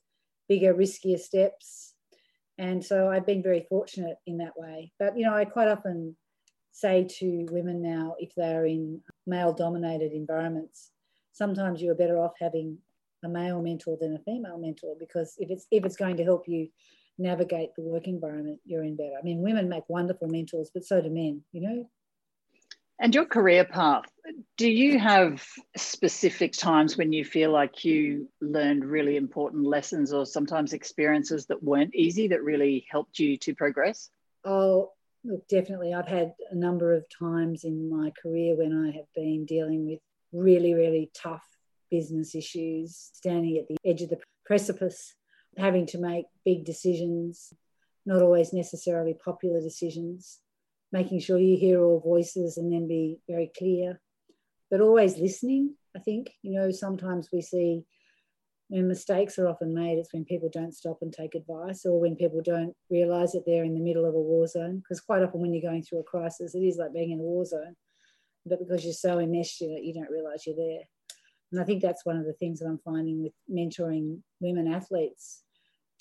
[0.49, 1.95] bigger, riskier steps.
[2.59, 4.93] And so I've been very fortunate in that way.
[4.99, 6.17] But you know, I quite often
[6.73, 10.91] say to women now, if they're in male-dominated environments,
[11.33, 12.79] sometimes you are better off having
[13.25, 16.49] a male mentor than a female mentor because if it's if it's going to help
[16.49, 16.69] you
[17.19, 19.15] navigate the work environment you're in better.
[19.19, 21.91] I mean women make wonderful mentors but so do men you know?
[22.99, 24.05] And your career path
[24.57, 25.45] do you have
[25.77, 31.63] specific times when you feel like you learned really important lessons or sometimes experiences that
[31.63, 34.11] weren't easy that really helped you to progress?
[34.45, 34.93] Oh
[35.25, 35.95] look definitely.
[35.95, 40.01] I've had a number of times in my career when i have been dealing with
[40.33, 41.45] really really tough
[41.93, 45.15] business issues, standing at the edge of the precipice,
[45.57, 47.53] having to make big decisions,
[48.07, 50.39] not always necessarily popular decisions,
[50.91, 54.01] making sure you hear all voices and then be very clear,
[54.71, 55.75] but always listening.
[55.95, 57.85] I think, you know, sometimes we see
[58.69, 62.17] when mistakes are often made, it's when people don't stop and take advice or when
[62.17, 64.79] people don't realize that they're in the middle of a war zone.
[64.79, 67.23] Because quite often when you're going through a crisis, it is like being in a
[67.23, 67.77] war zone.
[68.47, 70.85] But because you're so enmeshed in it, you don't realize you're there.
[71.53, 75.43] And I think that's one of the things that I'm finding with mentoring women athletes.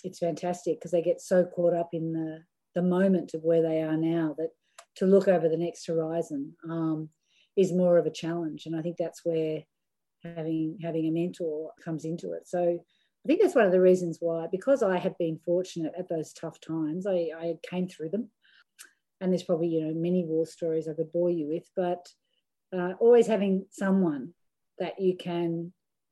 [0.03, 2.39] It's fantastic because they get so caught up in the,
[2.73, 4.49] the moment of where they are now that
[4.95, 7.09] to look over the next horizon um,
[7.57, 8.65] is more of a challenge.
[8.65, 9.61] And I think that's where
[10.23, 12.47] having having a mentor comes into it.
[12.47, 12.79] So
[13.23, 16.33] I think that's one of the reasons why, because I have been fortunate at those
[16.33, 18.29] tough times, I, I came through them.
[19.19, 22.07] And there's probably, you know, many war stories I could bore you with, but
[22.75, 24.33] uh, always having someone
[24.81, 25.71] that you can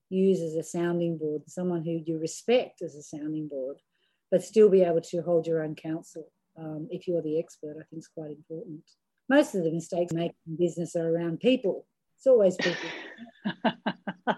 [0.10, 3.78] use as a sounding board, someone who you respect as a sounding board,
[4.32, 7.84] but still be able to hold your own counsel um, if you're the expert, I
[7.90, 8.82] think is quite important.
[9.28, 11.86] Most of the mistakes made in business are around people.
[12.18, 12.90] It's always people.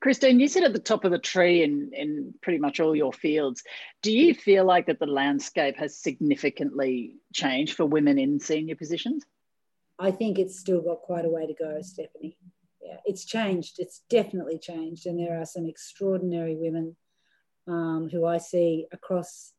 [0.00, 3.12] Christine, you sit at the top of the tree in, in pretty much all your
[3.12, 3.62] fields.
[4.00, 9.24] Do you feel like that the landscape has significantly changed for women in senior positions?
[9.98, 12.36] I think it's still got quite a way to go, Stephanie.
[12.82, 13.76] Yeah, it's changed.
[13.78, 15.06] It's definitely changed.
[15.06, 16.96] And there are some extraordinary women
[17.68, 19.52] um, who I see across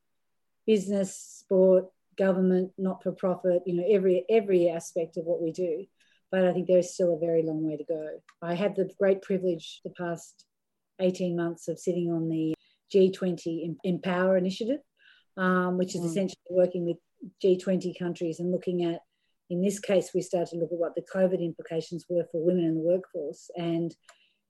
[0.65, 1.85] business, sport,
[2.17, 5.85] government, not for profit, you know, every every aspect of what we do.
[6.31, 8.21] But I think there's still a very long way to go.
[8.41, 10.45] I had the great privilege the past
[10.99, 12.55] 18 months of sitting on the
[12.93, 14.79] G20 Empower initiative,
[15.37, 16.05] um, which is mm.
[16.05, 16.97] essentially working with
[17.43, 19.01] G20 countries and looking at,
[19.49, 22.63] in this case, we started to look at what the COVID implications were for women
[22.65, 23.49] in the workforce.
[23.55, 23.93] And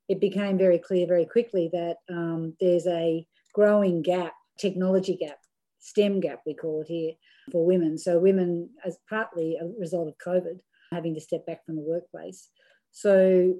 [0.09, 5.37] it became very clear very quickly that um, there's a growing gap, technology gap
[5.83, 7.11] STEM gap, we call it here,
[7.51, 7.97] for women.
[7.97, 10.59] So, women, as partly a result of COVID,
[10.93, 12.49] having to step back from the workplace.
[12.91, 13.55] So,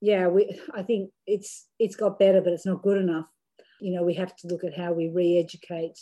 [0.00, 3.26] yeah, we, I think it's it's got better, but it's not good enough.
[3.80, 5.98] You know, we have to look at how we re-educate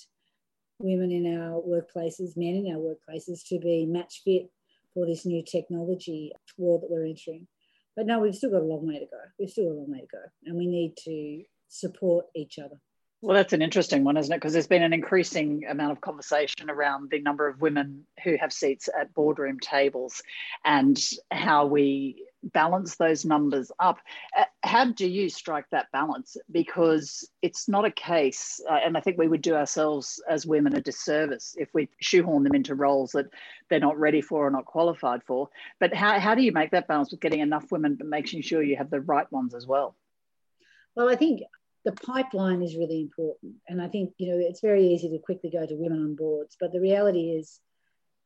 [0.79, 4.46] women in our workplaces, men in our workplaces, to be match fit
[4.96, 7.46] for this new technology world that we're entering.
[7.94, 9.20] But no, we've still got a long way to go.
[9.38, 12.80] We've still got a long way to go, and we need to support each other.
[13.20, 14.37] Well, that's an interesting one, isn't it?
[14.37, 18.52] Because there's been an increasing amount of conversation around the number of women who have
[18.52, 20.22] seats at boardroom tables
[20.64, 20.98] and
[21.30, 23.98] how we balance those numbers up.
[24.37, 26.37] Uh, how do you strike that balance?
[26.50, 30.76] Because it's not a case, uh, and I think we would do ourselves as women
[30.76, 33.26] a disservice if we shoehorn them into roles that
[33.68, 35.48] they're not ready for or not qualified for.
[35.80, 38.62] But how, how do you make that balance with getting enough women, but making sure
[38.62, 39.96] you have the right ones as well?
[40.94, 41.42] Well, I think
[41.85, 43.54] the pipeline is really important.
[43.68, 46.56] And I think, you know, it's very easy to quickly go to women on boards,
[46.59, 47.61] but the reality is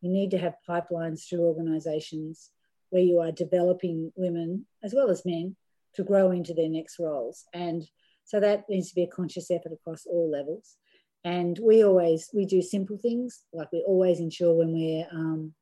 [0.00, 2.50] you need to have pipelines through organizations
[2.90, 5.56] where you are developing women as well as men
[5.94, 7.44] to grow into their next roles.
[7.52, 7.82] And
[8.24, 10.76] so that needs to be a conscious effort across all levels.
[11.24, 15.52] And we always, we do simple things, like we always ensure when we're um,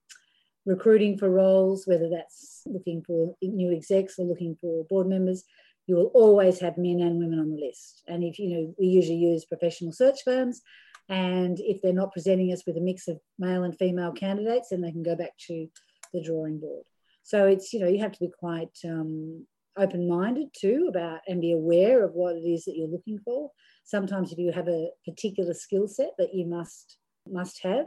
[0.67, 5.45] recruiting for roles, whether that's looking for new execs or looking for board members,
[5.87, 8.03] you will always have men and women on the list.
[8.07, 10.61] And if you know, we usually use professional search firms,
[11.09, 14.83] and if they're not presenting us with a mix of male and female candidates, then
[14.83, 15.67] they can go back to
[16.13, 16.85] the drawing board.
[17.29, 21.53] So it's you know you have to be quite um, open-minded too about and be
[21.53, 23.51] aware of what it is that you're looking for.
[23.85, 26.97] Sometimes if you have a particular skill set that you must
[27.31, 27.85] must have,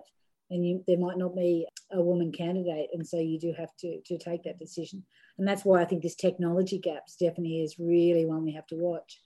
[0.51, 3.99] and you, there might not be a woman candidate, and so you do have to
[4.05, 5.03] to take that decision.
[5.39, 8.75] And that's why I think this technology gap definitely is really one we have to
[8.75, 9.19] watch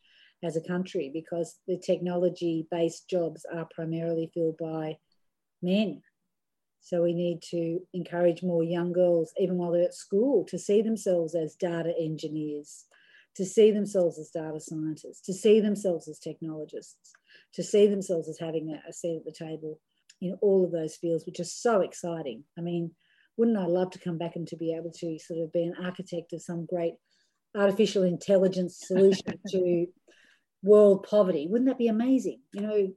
[0.45, 4.95] as a country because the technology based jobs are primarily filled by
[5.62, 6.01] men.
[6.86, 10.84] So we need to encourage more young girls, even while they're at school, to see
[10.84, 12.86] themselves as data engineers,
[13.38, 17.12] to see themselves as data scientists, to see themselves as technologists,
[17.56, 19.80] to see themselves as having a seat at the table
[20.21, 22.43] in all of those fields, which is so exciting.
[22.56, 22.91] I mean,
[23.36, 25.74] wouldn't I love to come back and to be able to sort of be an
[25.84, 26.93] architect of some great
[27.56, 29.88] artificial intelligence solution to
[30.62, 31.48] world poverty?
[31.50, 32.41] Wouldn't that be amazing?
[32.54, 32.88] You know,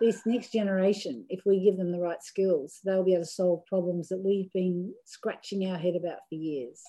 [0.00, 3.66] this next generation, if we give them the right skills, they'll be able to solve
[3.66, 6.82] problems that we've been scratching our head about for years.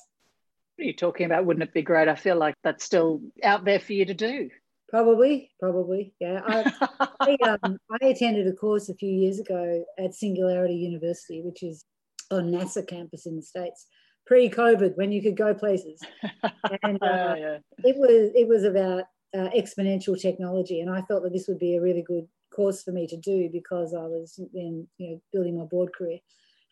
[0.76, 1.46] What are you talking about?
[1.46, 2.08] Wouldn't it be great?
[2.08, 4.50] I feel like that's still out there for you to do.
[4.90, 6.42] Probably, probably, yeah.
[6.46, 11.64] I, I, um, I attended a course a few years ago at Singularity University, which
[11.64, 11.84] is
[12.32, 13.86] on NASA campus in the States,
[14.26, 16.02] pre-COVID, when you could go places.
[16.84, 17.58] And uh, yeah.
[17.84, 21.76] it was it was about uh, exponential technology, and I felt that this would be
[21.76, 25.58] a really good course for me to do because I was then you know building
[25.58, 26.20] my board career.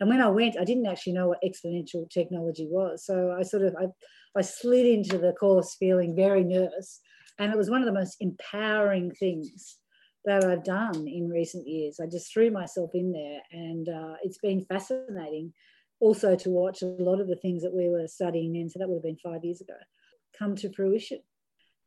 [0.02, 3.64] And when I went, I didn't actually know what exponential technology was, so I sort
[3.64, 3.86] of I,
[4.38, 7.00] I slid into the course feeling very nervous
[7.38, 9.78] and it was one of the most empowering things
[10.26, 12.00] that I've done in recent years.
[12.00, 15.54] I just threw myself in there, and uh, it's been fascinating
[16.00, 18.70] also to watch a lot of the things that we were studying then.
[18.70, 19.76] So that would have been five years ago,
[20.38, 21.20] come to fruition.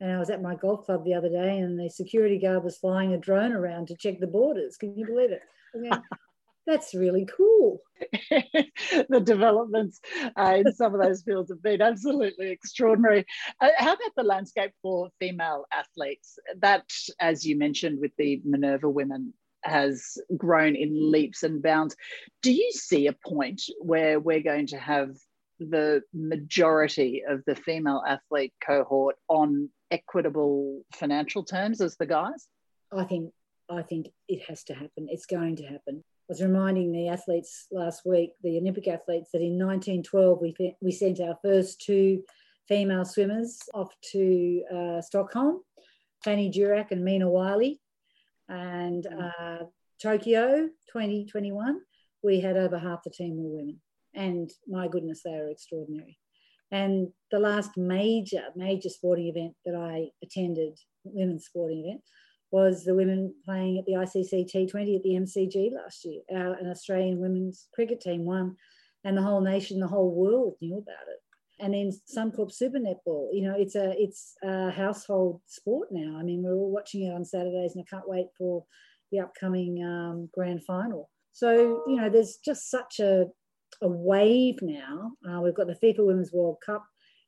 [0.00, 2.78] And I was at my golf club the other day, and the security guard was
[2.78, 4.76] flying a drone around to check the borders.
[4.76, 5.42] Can you believe it?
[5.74, 5.92] I mean,
[6.66, 7.80] that's really cool.
[8.30, 10.00] the developments
[10.38, 13.24] uh, in some of those fields have been absolutely extraordinary.
[13.60, 16.38] Uh, how about the landscape for female athletes?
[16.60, 16.84] That,
[17.18, 19.32] as you mentioned with the Minerva women,
[19.64, 21.96] has grown in leaps and bounds.
[22.42, 25.10] Do you see a point where we're going to have
[25.58, 32.48] the majority of the female athlete cohort on equitable financial terms as the guys?
[32.92, 33.32] I think
[33.70, 35.08] I think it has to happen.
[35.08, 36.02] It's going to happen.
[36.28, 40.92] I was reminding the athletes last week, the Olympic athletes, that in 1912 we, we
[40.92, 42.22] sent our first two
[42.66, 45.62] female swimmers off to uh, Stockholm,
[46.24, 47.80] Fanny Durack and Mina Wylie.
[48.48, 49.64] And uh,
[50.00, 51.80] Tokyo 2021,
[52.22, 53.80] we had over half the team were women.
[54.18, 56.18] And my goodness, they are extraordinary.
[56.70, 62.02] And the last major, major sporting event that I attended, women's sporting event,
[62.50, 66.20] was the women playing at the ICC T20 at the MCG last year.
[66.34, 68.56] Our, an Australian women's cricket team won,
[69.04, 71.20] and the whole nation, the whole world knew about it.
[71.60, 76.18] And then Suncorp Super Netball, you know, it's a it's a household sport now.
[76.18, 78.64] I mean, we're all watching it on Saturdays, and I can't wait for
[79.10, 81.10] the upcoming um, grand final.
[81.38, 83.26] So, you know, there's just such a,
[83.82, 85.12] a wave now.
[85.28, 86.84] Uh, we've got the FIFA Women's World Cup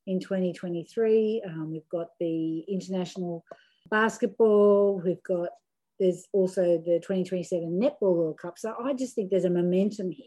[0.06, 1.42] in 2023.
[1.46, 3.44] Um, we've got the international
[3.90, 5.00] basketball.
[5.04, 5.50] We've got
[5.98, 8.58] there's also the 2027 Netball World Cup.
[8.58, 10.24] So I just think there's a momentum here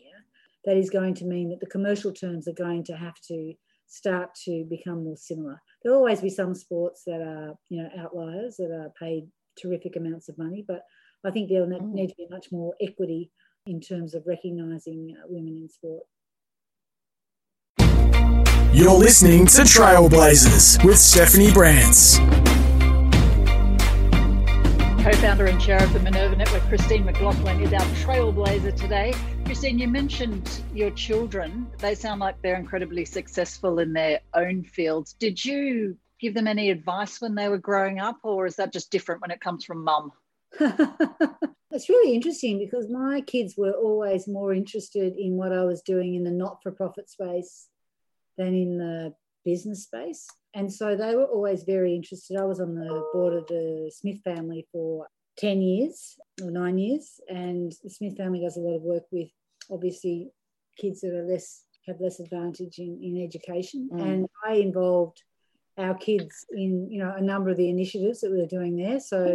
[0.66, 3.54] that is going to mean that the commercial terms are going to have to
[3.88, 5.60] start to become more similar.
[5.82, 9.28] There'll always be some sports that are, you know, outliers that are paid
[9.60, 10.84] terrific amounts of money, but
[11.26, 11.92] I think there'll mm.
[11.92, 13.32] need to be much more equity
[13.66, 16.04] in terms of recognising uh, women in sport.
[18.76, 22.18] You're listening to Trailblazers with Stephanie Brantz.
[25.04, 29.14] Co-founder and chair of the Minerva Network, Christine McLoughlin, is our trailblazer today.
[29.46, 31.68] Christine, you mentioned your children.
[31.78, 35.14] They sound like they're incredibly successful in their own fields.
[35.14, 38.90] Did you give them any advice when they were growing up, or is that just
[38.90, 40.12] different when it comes from mum?
[40.60, 46.16] it's really interesting because my kids were always more interested in what I was doing
[46.16, 47.68] in the not for profit space
[48.38, 49.14] than in the
[49.46, 50.28] business space.
[50.54, 52.38] And so they were always very interested.
[52.38, 55.08] I was on the board of the Smith family for
[55.38, 57.20] 10 years or nine years.
[57.28, 59.30] And the Smith family does a lot of work with
[59.72, 60.30] obviously
[60.78, 63.90] kids that are less have less advantage in, in education.
[63.92, 64.02] Mm.
[64.02, 65.22] And I involved
[65.78, 69.00] our kids in you know a number of the initiatives that we were doing there.
[69.00, 69.26] So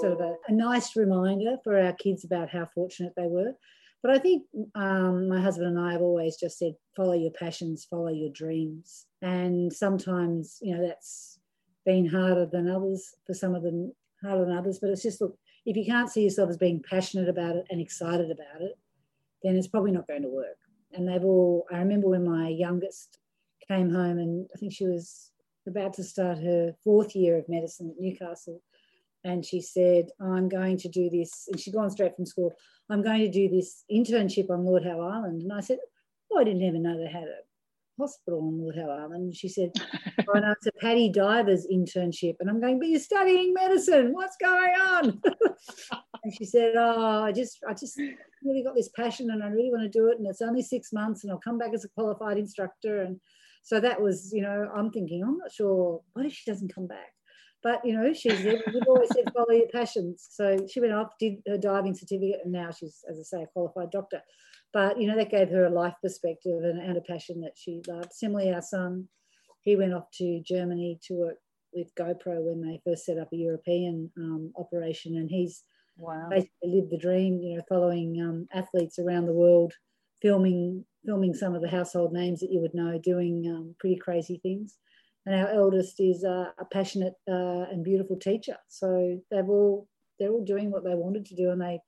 [0.00, 3.52] sort of a, a nice reminder for our kids about how fortunate they were.
[4.02, 4.44] But I think
[4.74, 9.06] um, my husband and I have always just said, follow your passions, follow your dreams.
[9.20, 11.38] And sometimes, you know, that's
[11.84, 13.92] been harder than others for some of them,
[14.22, 14.78] harder than others.
[14.80, 15.36] But it's just, look,
[15.66, 18.78] if you can't see yourself as being passionate about it and excited about it,
[19.42, 20.56] then it's probably not going to work.
[20.92, 23.18] And they've all, I remember when my youngest
[23.68, 25.30] came home and I think she was
[25.68, 28.62] about to start her fourth year of medicine at Newcastle
[29.24, 31.46] and she said, I'm going to do this.
[31.48, 32.52] And she'd gone straight from school.
[32.88, 35.42] I'm going to do this internship on Lord Howe Island.
[35.42, 35.78] And I said,
[36.32, 37.40] Oh, I didn't even know they had a
[37.98, 39.24] hospital on Lord Howe Island.
[39.24, 39.72] And she said,
[40.28, 42.36] Oh, no, it's a PADI Divers internship.
[42.40, 44.12] And I'm going, But you're studying medicine.
[44.12, 45.20] What's going on?
[46.24, 47.98] and she said, Oh, I just, I just
[48.42, 50.18] really got this passion and I really want to do it.
[50.18, 53.02] And it's only six months and I'll come back as a qualified instructor.
[53.02, 53.20] And
[53.62, 56.86] so that was, you know, I'm thinking, I'm not sure, what if she doesn't come
[56.86, 57.12] back?
[57.62, 60.26] But you know, she's we've always said follow your passions.
[60.30, 63.46] So she went off, did her diving certificate, and now she's, as I say, a
[63.46, 64.22] qualified doctor.
[64.72, 67.82] But you know, that gave her a life perspective and, and a passion that she
[67.86, 68.12] loved.
[68.12, 69.08] Similarly, our son,
[69.62, 71.36] he went off to Germany to work
[71.74, 75.62] with GoPro when they first set up a European um, operation, and he's
[75.98, 76.28] wow.
[76.30, 77.40] basically lived the dream.
[77.42, 79.74] You know, following um, athletes around the world,
[80.22, 84.38] filming filming some of the household names that you would know, doing um, pretty crazy
[84.42, 84.78] things
[85.30, 88.56] and our eldest is a, a passionate uh, and beautiful teacher.
[88.66, 89.86] So they've all
[90.18, 91.80] they're all doing what they wanted to do, and they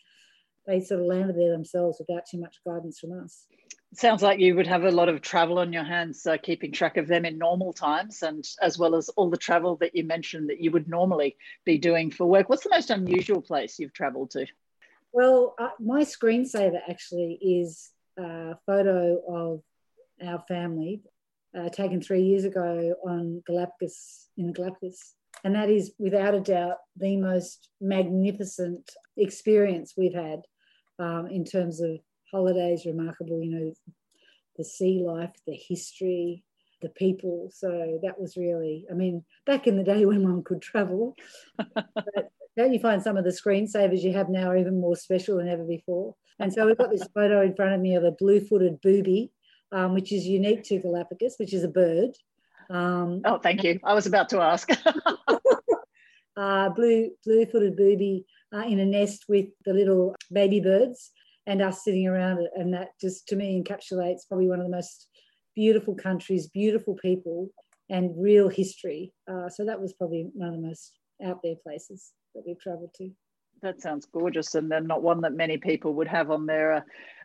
[0.67, 3.47] they sort of landed there themselves without too much guidance from us.
[3.95, 6.97] sounds like you would have a lot of travel on your hands, uh, keeping track
[6.97, 10.49] of them in normal times, and as well as all the travel that you mentioned
[10.49, 12.49] that you would normally be doing for work.
[12.49, 14.47] What's the most unusual place you've travelled to?
[15.13, 19.63] Well, uh, my screensaver actually is a photo of
[20.25, 21.03] our family
[21.59, 25.15] uh, taken three years ago on Galapagos in the Galapagos.
[25.45, 30.41] And that is without a doubt the most magnificent experience we've had
[30.99, 31.99] um, in terms of
[32.31, 33.73] holidays, remarkable, you know,
[34.57, 36.45] the sea life, the history,
[36.81, 37.51] the people.
[37.53, 41.17] So that was really, I mean, back in the day when one could travel,
[42.57, 45.49] don't you find some of the screensavers you have now are even more special than
[45.49, 46.15] ever before?
[46.39, 49.31] And so we've got this photo in front of me of a blue footed booby
[49.73, 52.11] um, which is unique to Galapagos, which is a bird.
[52.71, 53.81] Um, oh, thank you.
[53.85, 54.69] I was about to ask.
[56.37, 61.11] uh, blue blue-footed booby uh, in a nest with the little baby birds,
[61.47, 64.77] and us sitting around it, and that just to me encapsulates probably one of the
[64.77, 65.09] most
[65.55, 67.49] beautiful countries, beautiful people,
[67.91, 69.13] and real history.
[69.31, 72.95] Uh, so that was probably one of the most out there places that we've travelled
[72.97, 73.11] to.
[73.63, 76.81] That sounds gorgeous, and then not one that many people would have on their uh,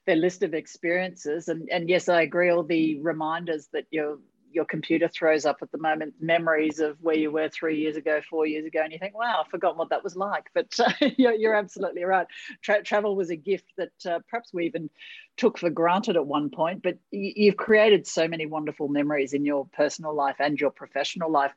[0.05, 1.47] their list of experiences.
[1.47, 2.49] And and yes, I agree.
[2.49, 4.19] All the reminders that you're
[4.51, 8.21] your computer throws up at the moment memories of where you were three years ago,
[8.29, 10.45] four years ago, and you think, wow, I've forgotten what that was like.
[10.53, 12.25] But uh, you're, you're, absolutely right.
[12.61, 14.89] Tra- travel was a gift that uh, perhaps we even
[15.35, 19.43] took for granted at one point, but y- you've created so many wonderful memories in
[19.45, 21.51] your personal life and your professional life.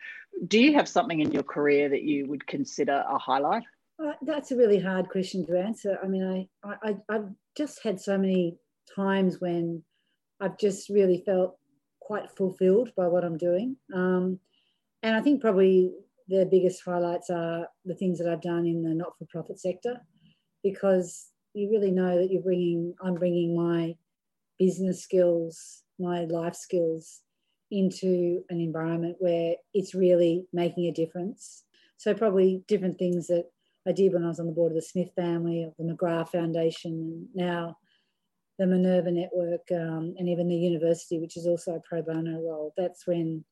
[0.46, 3.62] Do you have something in your career that you would consider a highlight?
[4.02, 5.98] Uh, that's a really hard question to answer.
[6.02, 8.56] I mean, I, I, I've just had so many
[8.96, 9.82] times when
[10.40, 11.58] I've just really felt
[12.00, 13.76] quite fulfilled by what I'm doing.
[13.94, 14.38] Um,
[15.02, 15.92] and I think probably
[16.28, 20.00] the biggest highlights are the things that I've done in the not-for-profit sector,
[20.62, 23.96] because you really know that you're bringing, I'm bringing my
[24.58, 27.20] business skills, my life skills
[27.70, 31.64] into an environment where it's really making a difference.
[31.98, 33.44] So probably different things that
[33.90, 36.28] I did when I was on the board of the Smith family, of the McGrath
[36.28, 37.76] Foundation, and now
[38.56, 42.72] the Minerva Network, um, and even the university, which is also a pro bono role.
[42.76, 43.44] That's when,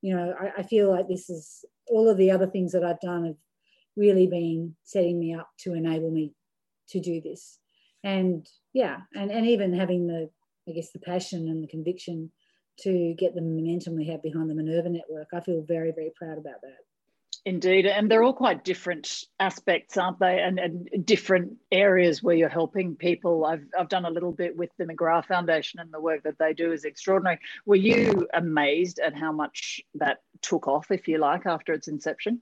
[0.00, 3.00] you know, I, I, feel like this is all of the other things that I've
[3.00, 3.36] done have
[3.96, 6.32] really been setting me up to enable me
[6.88, 7.58] to do this.
[8.02, 10.30] And yeah, and, and even having the,
[10.66, 12.30] I guess, the passion and the conviction
[12.80, 16.38] to get the momentum we have behind the Minerva Network, I feel very, very proud
[16.38, 16.78] about that.
[17.44, 20.38] Indeed, and they're all quite different aspects, aren't they?
[20.40, 23.44] And, and different areas where you're helping people.
[23.44, 26.52] I've, I've done a little bit with the McGrath Foundation, and the work that they
[26.52, 27.40] do is extraordinary.
[27.66, 32.40] Were you amazed at how much that took off, if you like, after its inception?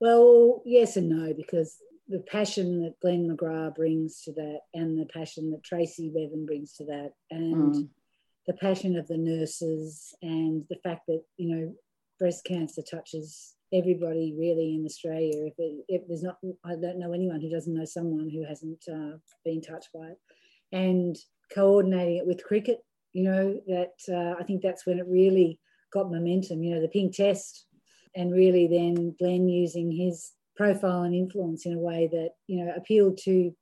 [0.00, 1.76] Well, yes and no, because
[2.08, 6.72] the passion that Glenn McGrath brings to that, and the passion that Tracy Bevan brings
[6.76, 7.88] to that, and mm.
[8.46, 11.74] the passion of the nurses, and the fact that you know
[12.18, 15.46] breast cancer touches everybody really in Australia.
[15.46, 18.84] If, it, if there's not, I don't know anyone who doesn't know someone who hasn't
[18.90, 20.18] uh, been touched by it.
[20.72, 21.16] And
[21.54, 22.78] coordinating it with cricket,
[23.12, 25.58] you know, that uh, I think that's when it really
[25.92, 26.62] got momentum.
[26.62, 27.66] You know, the pink test,
[28.14, 32.72] and really then Glenn using his profile and influence in a way that you know
[32.76, 33.52] appealed to,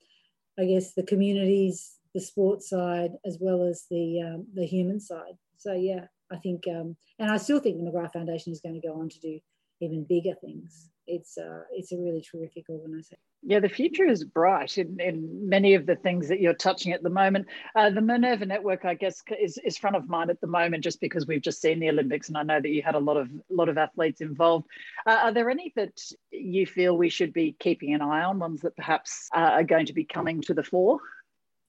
[0.59, 5.35] I guess, the communities, the sports side, as well as the um, the human side.
[5.59, 8.87] So yeah, I think, um, and I still think the McGrath Foundation is going to
[8.87, 9.39] go on to do
[9.81, 10.91] even bigger things.
[11.07, 13.19] It's uh, it's a really terrific organisation.
[13.43, 17.05] Yeah, the future is bright in, in many of the things that you're touching at
[17.05, 17.47] the moment.
[17.77, 21.01] Uh, the Minerva Network, I guess, is, is front of mind at the moment, just
[21.01, 23.31] because we've just seen the Olympics, and I know that you had a lot of
[23.49, 24.67] lot of athletes involved.
[25.07, 26.01] Uh, are there any that
[26.33, 28.41] you feel we should be keeping an eye on?
[28.41, 30.99] Ones that perhaps uh, are going to be coming to the fore?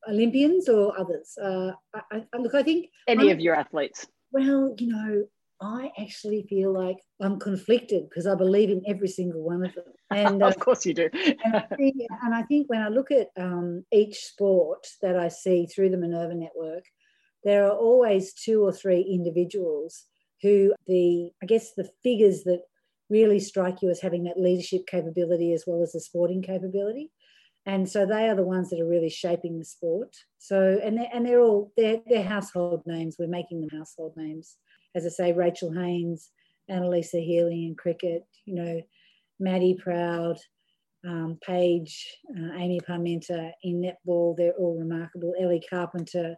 [0.10, 1.38] Olympians or others?
[1.38, 4.08] Uh, I, I, look, I think any of your athletes.
[4.32, 5.26] Well, you know,
[5.62, 9.86] I actually feel like I'm conflicted because I believe in every single one of them.
[10.12, 11.10] And of uh, course you do.
[11.14, 15.30] and, I think, and, I think, when I look at um, each sport that I
[15.30, 16.84] see through the Minerva Network,
[17.44, 20.04] there are always two or three individuals
[20.42, 22.62] who the I guess the figures that
[23.10, 27.10] really strike you as having that leadership capability as well as the sporting capability.
[27.66, 30.16] And so they are the ones that are really shaping the sport.
[30.38, 33.16] So and they're, and they're all they're, they're household names.
[33.18, 34.58] We're making them household names
[34.96, 36.32] as I say, Rachel Haynes,
[36.70, 38.82] Alyssa Healy in cricket, you know,
[39.40, 40.38] Maddie Proud,
[41.06, 45.34] um, Paige, uh, Amy Parmenter in netball, they're all remarkable.
[45.40, 46.36] Ellie Carpenter,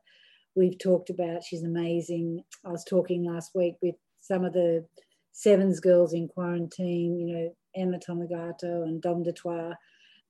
[0.55, 2.43] we've talked about, she's amazing.
[2.65, 4.85] I was talking last week with some of the
[5.31, 9.73] Sevens girls in quarantine, you know, Emma Tonegato and Dom du Toit.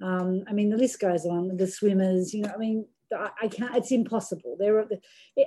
[0.01, 1.57] Um, I mean, the list goes on.
[1.57, 2.85] The swimmers, you know, I mean,
[3.17, 3.75] I can't.
[3.75, 4.55] It's impossible.
[4.59, 4.87] There are.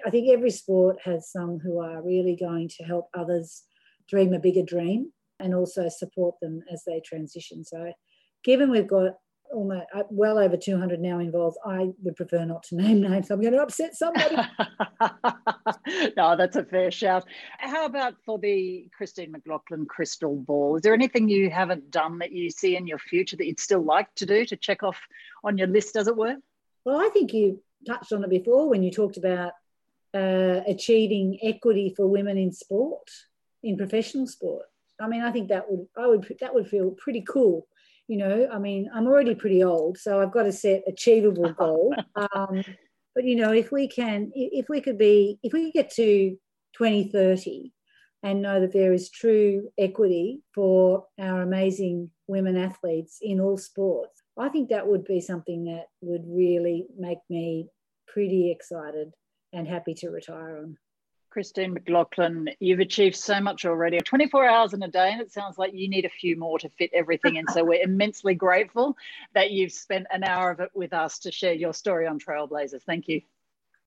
[0.06, 3.62] I think every sport has some who are really going to help others
[4.08, 7.64] dream a bigger dream and also support them as they transition.
[7.64, 7.92] So,
[8.44, 9.14] given we've got
[9.52, 13.30] almost uh, well over 200 now involved, I would prefer not to name names.
[13.30, 14.36] I'm going to upset somebody.
[16.16, 17.24] no, that's a fair shout.
[17.58, 20.76] How about for the Christine McLoughlin crystal ball?
[20.76, 23.84] Is there anything you haven't done that you see in your future that you'd still
[23.84, 24.98] like to do to check off
[25.44, 26.36] on your list, as it were?
[26.85, 29.53] Well, I think you touched on it before when you talked about
[30.14, 33.09] uh, achieving equity for women in sport,
[33.62, 34.66] in professional sport.
[35.01, 37.66] I mean, I think that would I would that would feel pretty cool.
[38.09, 41.95] You know, I mean, I'm already pretty old, so I've got to set achievable goal.
[42.14, 42.62] Um,
[43.14, 46.37] but you know, if we can, if we could be, if we could get to
[46.76, 47.72] 2030
[48.22, 54.22] and know that there is true equity for our amazing women athletes in all sports,
[54.39, 57.68] I think that would be something that would really make me
[58.07, 59.12] pretty excited
[59.53, 60.78] and happy to retire on.
[61.33, 63.99] Christine McLoughlin, you've achieved so much already.
[63.99, 66.68] 24 hours in a day, and it sounds like you need a few more to
[66.68, 67.47] fit everything in.
[67.49, 68.97] So we're immensely grateful
[69.35, 72.83] that you've spent an hour of it with us to share your story on Trailblazers.
[72.83, 73.22] Thank you.